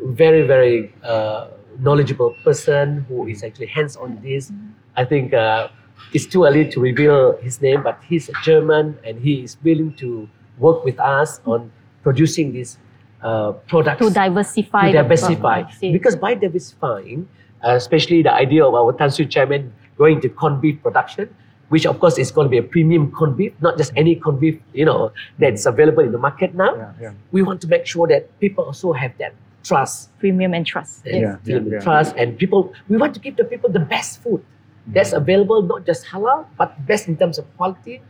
very, 0.00 0.42
very 0.46 0.92
uh, 1.02 1.48
knowledgeable 1.78 2.34
person 2.44 3.04
who 3.08 3.26
is 3.28 3.42
actually 3.42 3.66
hands 3.66 3.96
on 3.96 4.18
this. 4.22 4.52
I 4.96 5.04
think 5.04 5.32
uh, 5.34 5.68
it's 6.14 6.26
too 6.26 6.44
early 6.44 6.68
to 6.70 6.80
reveal 6.80 7.36
his 7.42 7.60
name, 7.60 7.82
but 7.82 7.98
he's 8.08 8.28
a 8.28 8.32
German 8.42 8.96
and 9.04 9.20
he 9.20 9.42
is 9.44 9.56
willing 9.62 9.92
to 9.94 10.28
work 10.58 10.84
with 10.84 10.98
us 11.00 11.40
on 11.46 11.70
producing 12.02 12.52
these 12.52 12.78
uh, 13.22 13.52
products 13.68 14.00
To 14.06 14.10
diversify. 14.10 14.86
to 14.86 14.92
diversify. 14.92 15.36
product, 15.62 15.74
I 15.76 15.78
see. 15.78 15.92
Because 15.92 16.16
by 16.16 16.34
diversifying, 16.34 17.28
uh, 17.64 17.74
especially 17.74 18.22
the 18.22 18.32
idea 18.32 18.64
of 18.64 18.74
our 18.74 18.92
Tan 18.92 19.10
Sri 19.10 19.26
chairman 19.26 19.72
going 19.98 20.20
to 20.22 20.28
corned 20.28 20.60
beef 20.62 20.82
production, 20.82 21.28
which 21.68 21.84
of 21.86 22.00
course 22.00 22.18
is 22.18 22.30
going 22.30 22.46
to 22.46 22.50
be 22.50 22.56
a 22.58 22.62
premium 22.62 23.10
corned 23.12 23.36
beef, 23.36 23.52
not 23.60 23.76
just 23.76 23.92
any 23.96 24.14
corned 24.16 24.40
beef, 24.40 24.58
you 24.72 24.84
know, 24.84 25.12
that's 25.38 25.66
available 25.66 26.02
in 26.02 26.12
the 26.12 26.18
market 26.18 26.54
now. 26.54 26.74
Yeah, 26.74 26.92
yeah. 27.00 27.12
We 27.32 27.42
want 27.42 27.60
to 27.60 27.68
make 27.68 27.86
sure 27.86 28.08
that 28.08 28.38
people 28.40 28.64
also 28.64 28.92
have 28.92 29.12
that 29.18 29.34
trust, 29.62 30.16
premium 30.18 30.54
and 30.54 30.66
trust. 30.66 31.04
and 31.06 31.20
Yeah, 31.20 31.36
feeling 31.44 31.66
yeah, 31.66 31.72
yeah. 31.74 31.80
trust, 31.80 32.16
and 32.16 32.38
people. 32.38 32.72
We 32.88 32.96
want 32.96 33.12
to 33.14 33.20
give 33.20 33.36
the 33.36 33.44
people 33.44 33.68
the 33.70 33.78
best 33.80 34.22
food 34.22 34.42
that's 34.86 35.12
available, 35.12 35.62
not 35.62 35.84
just 35.86 36.06
halal, 36.06 36.46
but 36.56 36.74
best 36.86 37.06
in 37.06 37.16
terms 37.18 37.38
of 37.38 37.44
quality, 37.58 38.00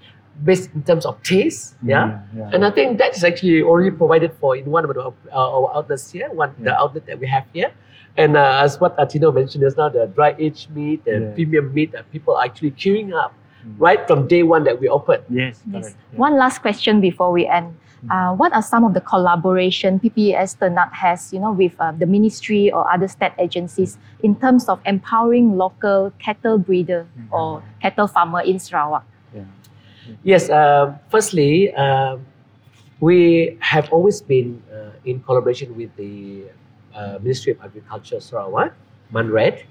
best 0.41 0.71
in 0.75 0.83
terms 0.83 1.05
of 1.07 1.23
taste. 1.23 1.77
Yeah. 1.83 2.05
Mhm, 2.07 2.39
yeah. 2.39 2.51
And 2.55 2.65
I 2.65 2.71
think 2.71 2.99
that 2.99 3.17
is 3.17 3.25
actually 3.25 3.63
already 3.63 3.91
provided 3.91 4.33
for 4.41 4.57
in 4.57 4.67
one 4.71 4.85
of 4.85 4.95
the, 4.95 5.01
uh, 5.03 5.13
our 5.57 5.71
outlets 5.77 6.11
here, 6.11 6.29
one 6.33 6.51
the 6.61 6.75
outlet 6.75 7.07
that 7.07 7.19
we 7.21 7.27
have 7.29 7.45
here. 7.53 7.71
And 8.17 8.37
uh, 8.37 8.61
as 8.65 8.81
what 8.81 8.97
Atino 8.99 9.33
mentioned 9.33 9.63
just 9.63 9.77
now, 9.77 9.89
the 9.89 10.07
dry 10.07 10.35
aged 10.39 10.71
meat, 10.75 11.05
the 11.05 11.13
Yeah. 11.21 11.35
premium 11.35 11.73
meat 11.75 11.93
that 11.93 12.11
people 12.11 12.35
are 12.37 12.45
actually 12.45 12.73
queuing 12.73 13.13
up 13.15 13.33
Mm. 13.61 13.77
right 13.79 14.01
from 14.09 14.27
day 14.27 14.43
one 14.43 14.65
that 14.65 14.81
we 14.81 14.89
opened. 14.89 15.23
Yes, 15.29 15.61
Yes. 15.71 15.93
Yeah. 16.13 16.19
One 16.19 16.39
last 16.41 16.63
question 16.65 16.99
before 17.03 17.31
we 17.31 17.45
end. 17.47 17.77
Uh, 18.09 18.33
what 18.33 18.55
are 18.57 18.63
some 18.65 18.85
of 18.89 18.95
the 18.97 19.03
collaboration 19.05 20.01
PPS 20.01 20.57
Ternat 20.57 20.89
has, 20.95 21.31
you 21.35 21.41
know, 21.45 21.53
with 21.53 21.77
uh, 21.79 21.93
the 21.93 22.07
ministry 22.07 22.73
or 22.73 22.89
other 22.91 23.07
state 23.07 23.33
agencies 23.39 23.99
in 24.25 24.33
terms 24.35 24.65
of 24.73 24.81
empowering 24.87 25.59
local 25.61 26.11
cattle 26.19 26.57
breeder 26.57 27.05
or 27.31 27.61
cattle 27.85 28.07
farmer 28.09 28.41
in 28.41 28.57
Sarawak? 28.59 29.05
Yeah. 29.37 29.45
Yes, 30.23 30.51
um, 30.51 30.99
firstly, 31.11 31.73
um, 31.75 32.27
we 33.01 33.57
have 33.61 33.91
always 33.93 34.21
been 34.21 34.63
uh, 34.73 34.91
in 35.05 35.21
collaboration 35.21 35.77
with 35.77 35.95
the 35.97 36.45
uh, 36.95 37.19
Ministry 37.23 37.53
of 37.53 37.61
Agriculture 37.63 38.21
Sarawak, 38.21 38.75
MANRED, 39.13 39.65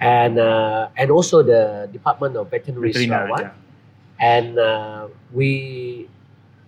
and, 0.00 0.38
uh, 0.38 0.88
and 0.96 1.10
also 1.10 1.42
the 1.42 1.88
Department 1.92 2.36
of 2.36 2.50
Veterinary 2.50 2.92
Veterinary, 2.92 3.28
Sarawak. 3.28 3.40
yeah. 3.40 3.52
and 4.20 4.58
uh, 4.58 5.08
we 5.32 6.08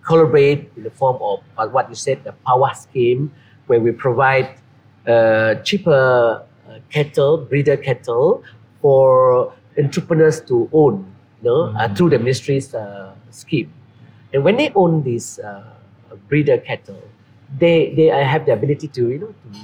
collaborate 0.03 0.71
in 0.75 0.83
the 0.83 0.91
form 0.91 1.17
of 1.21 1.39
uh, 1.57 1.67
what 1.67 1.87
you 1.89 1.95
said 1.95 2.23
the 2.23 2.33
power 2.45 2.71
scheme 2.73 3.31
where 3.67 3.79
we 3.79 3.91
provide 3.91 4.57
uh, 5.07 5.55
cheaper 5.63 6.43
uh, 6.67 6.79
cattle 6.89 7.37
breeder 7.37 7.77
cattle 7.77 8.43
for 8.81 9.53
entrepreneurs 9.77 10.41
to 10.41 10.69
own 10.73 11.10
you 11.41 11.49
know, 11.49 11.73
uh, 11.77 11.93
through 11.95 12.09
the 12.09 12.19
ministry's 12.19 12.73
uh, 12.73 13.13
scheme 13.29 13.71
and 14.33 14.43
when 14.43 14.55
they 14.57 14.71
own 14.75 15.03
these 15.03 15.39
uh, 15.39 15.63
breeder 16.29 16.57
cattle 16.57 17.01
they 17.57 17.93
they 17.95 18.07
have 18.07 18.45
the 18.45 18.53
ability 18.53 18.87
to 18.87 19.09
you 19.09 19.19
know 19.19 19.33
to, 19.43 19.59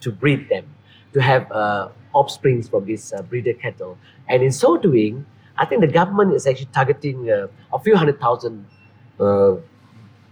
to 0.00 0.12
breed 0.12 0.48
them 0.48 0.64
to 1.12 1.20
have 1.20 1.50
uh, 1.52 1.88
offsprings 2.12 2.68
from 2.68 2.84
these 2.84 3.12
uh, 3.12 3.22
breeder 3.22 3.54
cattle 3.54 3.96
and 4.28 4.42
in 4.42 4.52
so 4.52 4.76
doing 4.76 5.24
I 5.56 5.64
think 5.66 5.80
the 5.82 5.86
government 6.00 6.34
is 6.34 6.46
actually 6.48 6.66
targeting 6.72 7.30
uh, 7.30 7.46
a 7.72 7.78
few 7.78 7.94
hundred 7.96 8.18
thousand, 8.18 8.66
uh, 9.20 9.52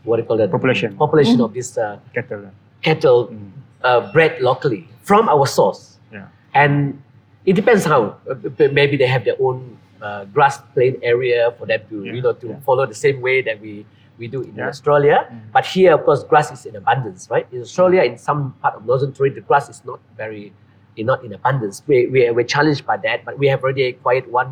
what 0.03 0.17
do 0.17 0.23
you 0.23 0.27
call 0.27 0.37
that? 0.39 0.51
Population. 0.51 0.97
Population 0.97 1.41
of 1.41 1.55
this 1.55 1.79
uh, 1.79 2.01
Cattle. 2.13 2.51
cattle 2.83 3.29
Mm. 3.29 3.51
uh, 3.85 4.13
bred 4.13 4.41
locally 4.43 4.89
from 5.03 5.29
our 5.29 5.47
source. 5.47 5.99
Yeah. 6.13 6.27
And 6.55 7.01
it 7.47 7.53
depends 7.55 7.85
how. 7.85 8.17
Uh, 8.29 8.35
Maybe 8.73 8.97
they 8.97 9.07
have 9.07 9.25
their 9.25 9.37
own 9.39 9.79
uh, 10.03 10.25
grass 10.27 10.59
plain 10.75 10.95
area 11.03 11.53
for 11.59 11.67
them 11.67 11.81
to, 11.89 12.05
Yeah, 12.05 12.13
you 12.13 12.23
know, 12.23 12.33
to 12.33 12.49
yeah. 12.49 12.61
follow 12.67 12.85
the 12.87 12.95
same 13.07 13.21
way 13.21 13.43
that 13.43 13.61
we 13.61 13.87
we 14.19 14.29
do 14.29 14.43
in 14.43 14.55
Yeah. 14.55 14.69
Australia. 14.69 15.19
Mm. 15.31 15.53
But 15.57 15.65
here, 15.75 15.95
of 15.95 16.05
course, 16.05 16.23
grass 16.23 16.51
is 16.53 16.67
in 16.67 16.77
abundance, 16.77 17.31
right? 17.31 17.47
In 17.53 17.61
Australia, 17.63 18.03
in 18.03 18.19
some 18.19 18.53
part 18.63 18.75
of 18.77 18.85
northern 18.85 19.11
territory, 19.13 19.31
the 19.31 19.41
grass 19.41 19.69
is 19.75 19.81
not 19.91 20.01
very, 20.17 20.53
not 20.99 21.25
in 21.25 21.33
abundance. 21.33 21.83
We, 21.87 22.07
we, 22.13 22.31
we're 22.31 22.45
challenged 22.57 22.85
by 22.85 22.99
that, 22.99 23.25
but 23.25 23.39
we 23.39 23.47
have 23.49 23.63
already 23.65 23.85
acquired 23.95 24.27
one 24.31 24.51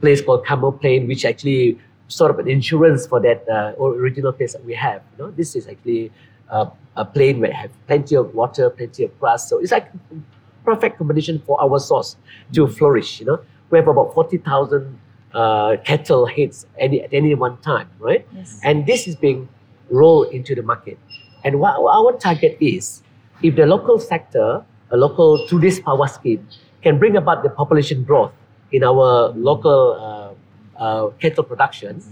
place 0.00 0.20
called 0.22 0.46
Camel 0.46 0.72
Plain, 0.72 1.08
which 1.08 1.24
actually 1.24 1.78
sort 2.08 2.30
of 2.30 2.38
an 2.38 2.48
insurance 2.48 3.06
for 3.06 3.18
that 3.20 3.40
uh, 3.48 3.74
original 3.82 4.32
place 4.32 4.52
that 4.52 4.64
we 4.64 4.74
have. 4.74 5.02
You 5.12 5.24
know, 5.24 5.30
this 5.32 5.56
is 5.56 5.66
actually 5.66 6.12
uh, 6.50 6.66
a 6.96 7.04
plain 7.04 7.40
where 7.40 7.52
have 7.52 7.72
plenty 7.88 8.14
of 8.14 8.32
water, 8.34 8.70
plenty 8.70 9.02
of 9.04 9.10
grass. 9.20 9.48
So 9.50 9.58
it's 9.58 9.72
like 9.72 9.90
perfect 10.64 10.98
combination 10.98 11.42
for 11.46 11.60
our 11.60 11.78
source 11.80 12.16
to 12.52 12.68
flourish. 12.68 13.20
You 13.20 13.26
know, 13.26 13.40
we 13.70 13.78
have 13.78 13.88
about 13.88 14.14
forty 14.14 14.38
thousand 14.38 14.98
uh, 15.34 15.76
cattle 15.84 16.26
heads 16.26 16.66
any, 16.78 17.02
at 17.02 17.12
any 17.12 17.34
one 17.34 17.56
time, 17.58 17.88
right? 17.98 18.26
Yes. 18.34 18.60
And 18.62 18.86
this 18.86 19.06
is 19.08 19.16
being 19.16 19.48
rolled 19.90 20.32
into 20.32 20.54
the 20.54 20.62
market. 20.62 20.98
And 21.44 21.60
what 21.60 21.74
our 21.76 22.12
target 22.18 22.56
is, 22.60 23.02
if 23.42 23.56
the 23.56 23.66
local 23.66 23.98
sector, 23.98 24.64
a 24.90 24.96
local 24.96 25.46
through 25.48 25.60
this 25.60 25.80
power 25.80 26.06
scheme, 26.06 26.46
can 26.82 26.98
bring 26.98 27.16
about 27.16 27.42
the 27.42 27.50
population 27.50 28.04
growth 28.04 28.32
in 28.72 28.84
our 28.84 29.28
local 29.36 30.34
uh, 30.78 30.82
uh, 30.82 31.08
cattle 31.20 31.44
production, 31.44 32.02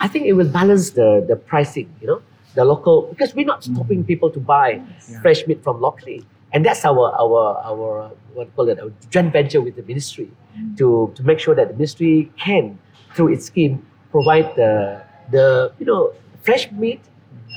I 0.00 0.08
think 0.08 0.26
it 0.26 0.32
will 0.32 0.48
balance 0.48 0.90
the, 0.90 1.24
the 1.26 1.36
pricing, 1.36 1.88
you 2.00 2.06
know, 2.06 2.22
the 2.54 2.64
local 2.64 3.02
because 3.10 3.34
we're 3.34 3.46
not 3.46 3.62
stopping 3.64 4.04
people 4.04 4.30
to 4.30 4.40
buy 4.40 4.68
Yeah. 5.08 5.20
fresh 5.22 5.46
meat 5.46 5.62
from 5.62 5.80
locally. 5.80 6.24
And 6.52 6.64
that's 6.64 6.84
our 6.84 7.14
our 7.14 7.58
our 7.64 8.02
uh, 8.02 8.10
what 8.34 8.54
call 8.56 8.68
it, 8.68 8.80
our 8.80 8.92
joint 9.10 9.32
venture 9.32 9.60
with 9.60 9.76
the 9.76 9.82
ministry 9.82 10.30
to, 10.76 11.12
to 11.14 11.22
make 11.22 11.38
sure 11.38 11.54
that 11.54 11.68
the 11.68 11.74
ministry 11.74 12.30
can, 12.38 12.78
through 13.14 13.32
its 13.34 13.46
scheme, 13.46 13.86
provide 14.10 14.54
the 14.56 15.02
the 15.30 15.72
you 15.78 15.86
know 15.86 16.12
fresh 16.42 16.70
meat 16.72 17.00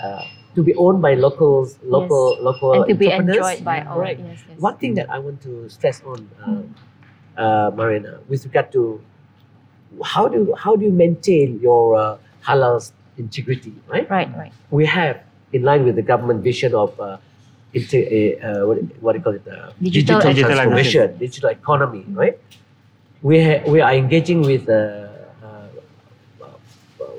uh, 0.04 0.22
to 0.56 0.62
be 0.64 0.76
owned 0.76 1.02
by 1.02 1.16
locals, 1.16 1.80
local 1.84 2.38
local 2.42 2.74
and 2.74 2.88
to 2.90 2.94
be 2.94 3.10
enjoyed 3.12 3.64
by 3.66 3.82
all. 3.82 4.00
Right. 4.00 4.20
Yes, 4.20 4.44
yes. 4.48 4.60
One 4.60 4.78
thing 4.78 4.94
that 4.96 5.10
I 5.10 5.18
want 5.18 5.42
to 5.42 5.70
stress 5.70 6.02
on, 6.06 6.30
uh, 7.38 7.42
uh, 7.42 7.72
Marina, 7.74 8.20
with 8.30 8.46
regard 8.46 8.72
to 8.74 9.02
how 10.04 10.28
do 10.28 10.54
how 10.58 10.76
do 10.76 10.86
you 10.86 10.92
maintain 10.92 11.60
your 11.60 11.96
uh, 11.96 12.18
halal 12.46 12.92
integrity, 13.18 13.74
right? 13.88 14.10
Right, 14.10 14.30
right. 14.38 14.54
We 14.72 14.86
have, 14.86 15.22
in 15.52 15.64
line 15.64 15.86
with 15.86 15.96
the 15.96 16.02
government 16.02 16.44
vision 16.44 16.74
of 16.74 17.00
uh, 17.74 17.80
inter, 17.80 18.02
uh, 18.64 18.68
what, 18.68 18.78
what 19.02 19.12
do 19.14 19.18
you 19.20 19.24
call 19.24 19.34
it, 19.34 19.48
uh, 19.48 19.72
Digital 19.82 20.20
digital 20.22 20.52
transformation, 20.52 21.18
digital 21.18 21.50
economy, 21.50 22.06
right? 22.10 22.40
We 23.22 23.44
ha- 23.44 23.64
we 23.68 23.82
are 23.82 23.94
engaging 23.94 24.42
with 24.42 24.68
a, 24.70 25.10
uh 25.44 25.68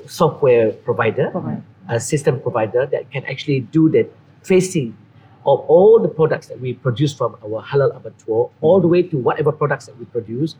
software 0.07 0.71
provider 0.71 1.29
Provide. 1.31 1.63
a 1.89 1.99
system 1.99 2.39
provider 2.39 2.85
that 2.85 3.09
can 3.11 3.25
actually 3.25 3.61
do 3.61 3.89
the 3.89 4.07
tracing 4.43 4.95
of 5.45 5.59
all 5.67 5.99
the 5.99 6.07
products 6.07 6.47
that 6.47 6.59
we 6.59 6.73
produce 6.73 7.13
from 7.13 7.35
our 7.43 7.61
halal 7.63 7.95
abattoir, 7.95 8.49
all 8.61 8.79
the 8.79 8.87
way 8.87 9.01
to 9.03 9.17
whatever 9.17 9.51
products 9.51 9.85
that 9.87 9.97
we 9.97 10.05
produce, 10.05 10.55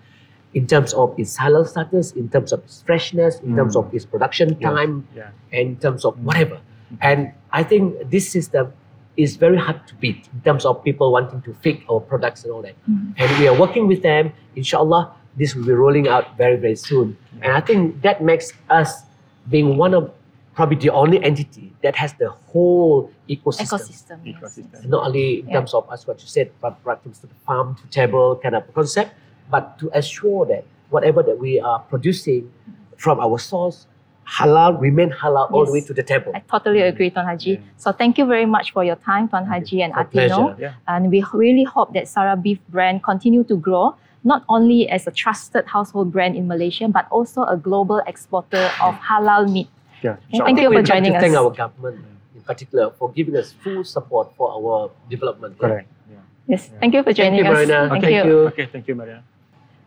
in 0.54 0.66
terms 0.68 0.94
of 0.94 1.14
its 1.20 1.38
halal 1.38 1.68
status, 1.68 2.12
in 2.14 2.30
terms 2.30 2.52
of 2.54 2.60
its 2.64 2.82
freshness, 2.84 3.40
in 3.42 3.56
terms 3.56 3.76
of 3.76 3.94
its 3.94 4.06
production 4.06 4.50
Yes. 4.60 4.62
time, 4.62 5.08
Yeah. 5.16 5.30
and 5.52 5.62
in 5.70 5.76
terms 5.78 6.06
of 6.06 6.18
whatever. 6.24 6.60
And 7.02 7.32
I 7.52 7.64
think 7.64 8.10
this 8.10 8.30
system 8.30 8.74
is 9.18 9.36
very 9.38 9.58
hard 9.58 9.86
to 9.88 9.96
beat 9.96 10.28
in 10.34 10.42
terms 10.42 10.66
of 10.66 10.84
people 10.84 11.12
wanting 11.12 11.42
to 11.44 11.54
fake 11.56 11.84
our 11.90 12.00
products 12.00 12.44
and 12.44 12.52
all 12.54 12.62
that. 12.62 12.76
Mm-hmm. 12.90 13.12
And 13.18 13.40
we 13.40 13.48
are 13.48 13.58
working 13.58 13.88
with 13.88 14.02
them. 14.02 14.34
Inshallah, 14.56 15.14
this 15.38 15.56
will 15.56 15.66
be 15.66 15.72
rolling 15.74 16.08
out 16.08 16.38
very, 16.38 16.58
very 16.58 16.76
soon. 16.76 17.18
And 17.42 17.52
I 17.54 17.62
think 17.62 18.02
that 18.02 18.22
makes 18.24 18.52
us 18.70 19.04
being 19.50 19.78
one 19.78 19.94
of 19.94 20.12
probably 20.54 20.78
the 20.78 20.90
only 20.90 21.22
entity 21.24 21.74
that 21.84 21.96
has 21.96 22.14
the 22.14 22.30
whole 22.30 23.12
ecosystem. 23.30 23.80
Ecosystem. 23.80 24.20
yes, 24.24 24.36
Ecosystem. 24.58 24.86
Not 24.86 25.08
only 25.08 25.40
in 25.42 25.48
Yeah. 25.48 25.54
terms 25.56 25.74
of 25.74 25.86
as 25.92 26.08
what 26.08 26.22
you 26.22 26.28
said, 26.28 26.52
but 26.62 26.78
right 26.86 27.00
from 27.02 27.12
the 27.12 27.28
farm 27.46 27.76
to 27.76 27.88
table 27.88 28.38
kind 28.42 28.56
of 28.56 28.64
concept, 28.74 29.12
but 29.52 29.78
to 29.80 29.92
assure 29.94 30.46
that 30.46 30.64
whatever 30.90 31.22
that 31.24 31.38
we 31.40 31.60
are 31.60 31.80
producing 31.80 32.50
from 32.98 33.20
our 33.20 33.38
source, 33.38 33.88
halal 34.28 34.80
remain 34.82 35.12
halal 35.12 35.52
all 35.52 35.66
the 35.66 35.72
way 35.72 35.82
to 35.82 35.94
the 35.94 36.04
table. 36.04 36.32
I 36.34 36.40
totally 36.40 36.80
mm. 36.80 36.90
agree, 36.90 37.10
Tuan 37.10 37.26
Haji. 37.26 37.62
So 37.78 37.92
thank 37.92 38.18
you 38.18 38.26
very 38.26 38.46
much 38.46 38.74
for 38.74 38.84
your 38.84 38.96
time, 38.96 39.30
Tuan 39.30 39.46
Haji 39.46 39.82
and 39.84 39.94
My 39.94 40.04
Atino. 40.04 40.12
pleasure. 40.12 40.56
Yeah. 40.60 40.74
And 40.88 41.12
we 41.12 41.24
really 41.34 41.64
hope 41.64 41.94
that 41.94 42.06
Sarabif 42.06 42.60
brand 42.70 43.04
continue 43.04 43.44
to 43.46 43.56
grow, 43.56 43.96
not 44.24 44.44
only 44.50 44.90
as 44.90 45.08
a 45.08 45.12
trusted 45.12 45.66
household 45.68 46.12
brand 46.12 46.36
in 46.36 46.48
Malaysia, 46.48 46.88
but 46.88 47.08
also 47.12 47.44
a 47.44 47.58
global 47.58 48.02
exporter 48.08 48.70
of 48.82 48.96
halal 48.96 49.52
meat. 49.52 49.70
Yeah. 50.02 50.18
Thank 50.32 50.44
I 50.44 50.50
you 50.50 50.56
think 50.56 50.60
for 50.60 50.70
we'd 50.70 50.76
like 50.78 50.86
joining 50.86 51.14
to 51.14 51.20
thank 51.20 51.36
our 51.36 51.52
government 51.52 52.00
uh, 52.02 52.38
in 52.38 52.42
particular 52.42 52.92
for 52.98 53.12
giving 53.12 53.36
us 53.38 53.54
full 53.54 53.84
support 53.84 54.36
for 54.36 54.52
our 54.52 54.92
development. 55.10 55.58
Correct. 55.58 55.88
Yeah. 56.10 56.18
Yes, 56.48 56.70
thank 56.80 56.94
you 56.94 57.02
for 57.02 57.14
joining 57.14 57.44
Thank 57.44 57.46
you, 57.46 57.52
us. 57.52 57.68
Marina. 57.68 57.90
Thank 57.90 58.04
Thank 58.04 58.26
you. 58.26 58.32
you. 58.32 58.40
Okay. 58.50 58.66
Thank 58.66 58.88
you, 58.88 58.96
Maria. 58.96 59.24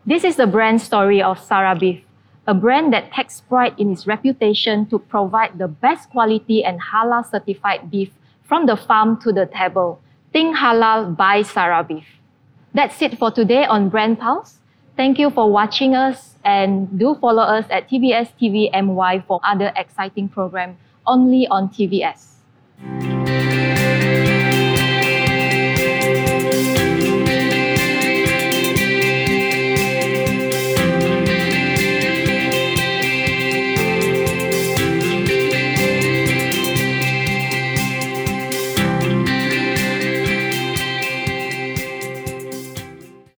This 0.05 0.23
is 0.23 0.35
the 0.35 0.47
brand 0.47 0.81
story 0.81 1.21
of 1.21 1.39
Sarabif, 1.39 2.01
a 2.49 2.53
brand 2.55 2.91
that 2.91 3.13
takes 3.13 3.41
pride 3.41 3.75
in 3.77 3.91
its 3.91 4.07
reputation 4.07 4.83
to 4.87 4.97
provide 4.97 5.59
the 5.59 5.67
best 5.67 6.09
quality 6.09 6.63
and 6.63 6.81
halal 6.81 7.23
certified 7.23 7.91
beef 7.91 8.09
from 8.41 8.65
the 8.65 8.75
farm 8.75 9.21
to 9.21 9.31
the 9.31 9.45
table. 9.45 10.01
Think 10.33 10.57
halal 10.57 11.15
buy 11.15 11.43
Sarah 11.43 11.83
Beef. 11.83 12.07
That's 12.73 12.99
it 13.03 13.19
for 13.19 13.29
today 13.29 13.65
on 13.65 13.89
Brand 13.89 14.17
Pulse. 14.17 14.57
Thank 14.97 15.19
you 15.19 15.29
for 15.29 15.51
watching 15.51 15.93
us 15.93 16.33
and 16.43 16.89
do 16.97 17.15
follow 17.21 17.43
us 17.43 17.65
at 17.69 17.87
TBS 17.87 18.33
TV 18.41 18.73
MY 18.73 19.23
for 19.27 19.39
other 19.43 19.71
exciting 19.75 20.27
program 20.27 20.75
only 21.05 21.45
on 21.47 21.69
TVS. 21.69 23.18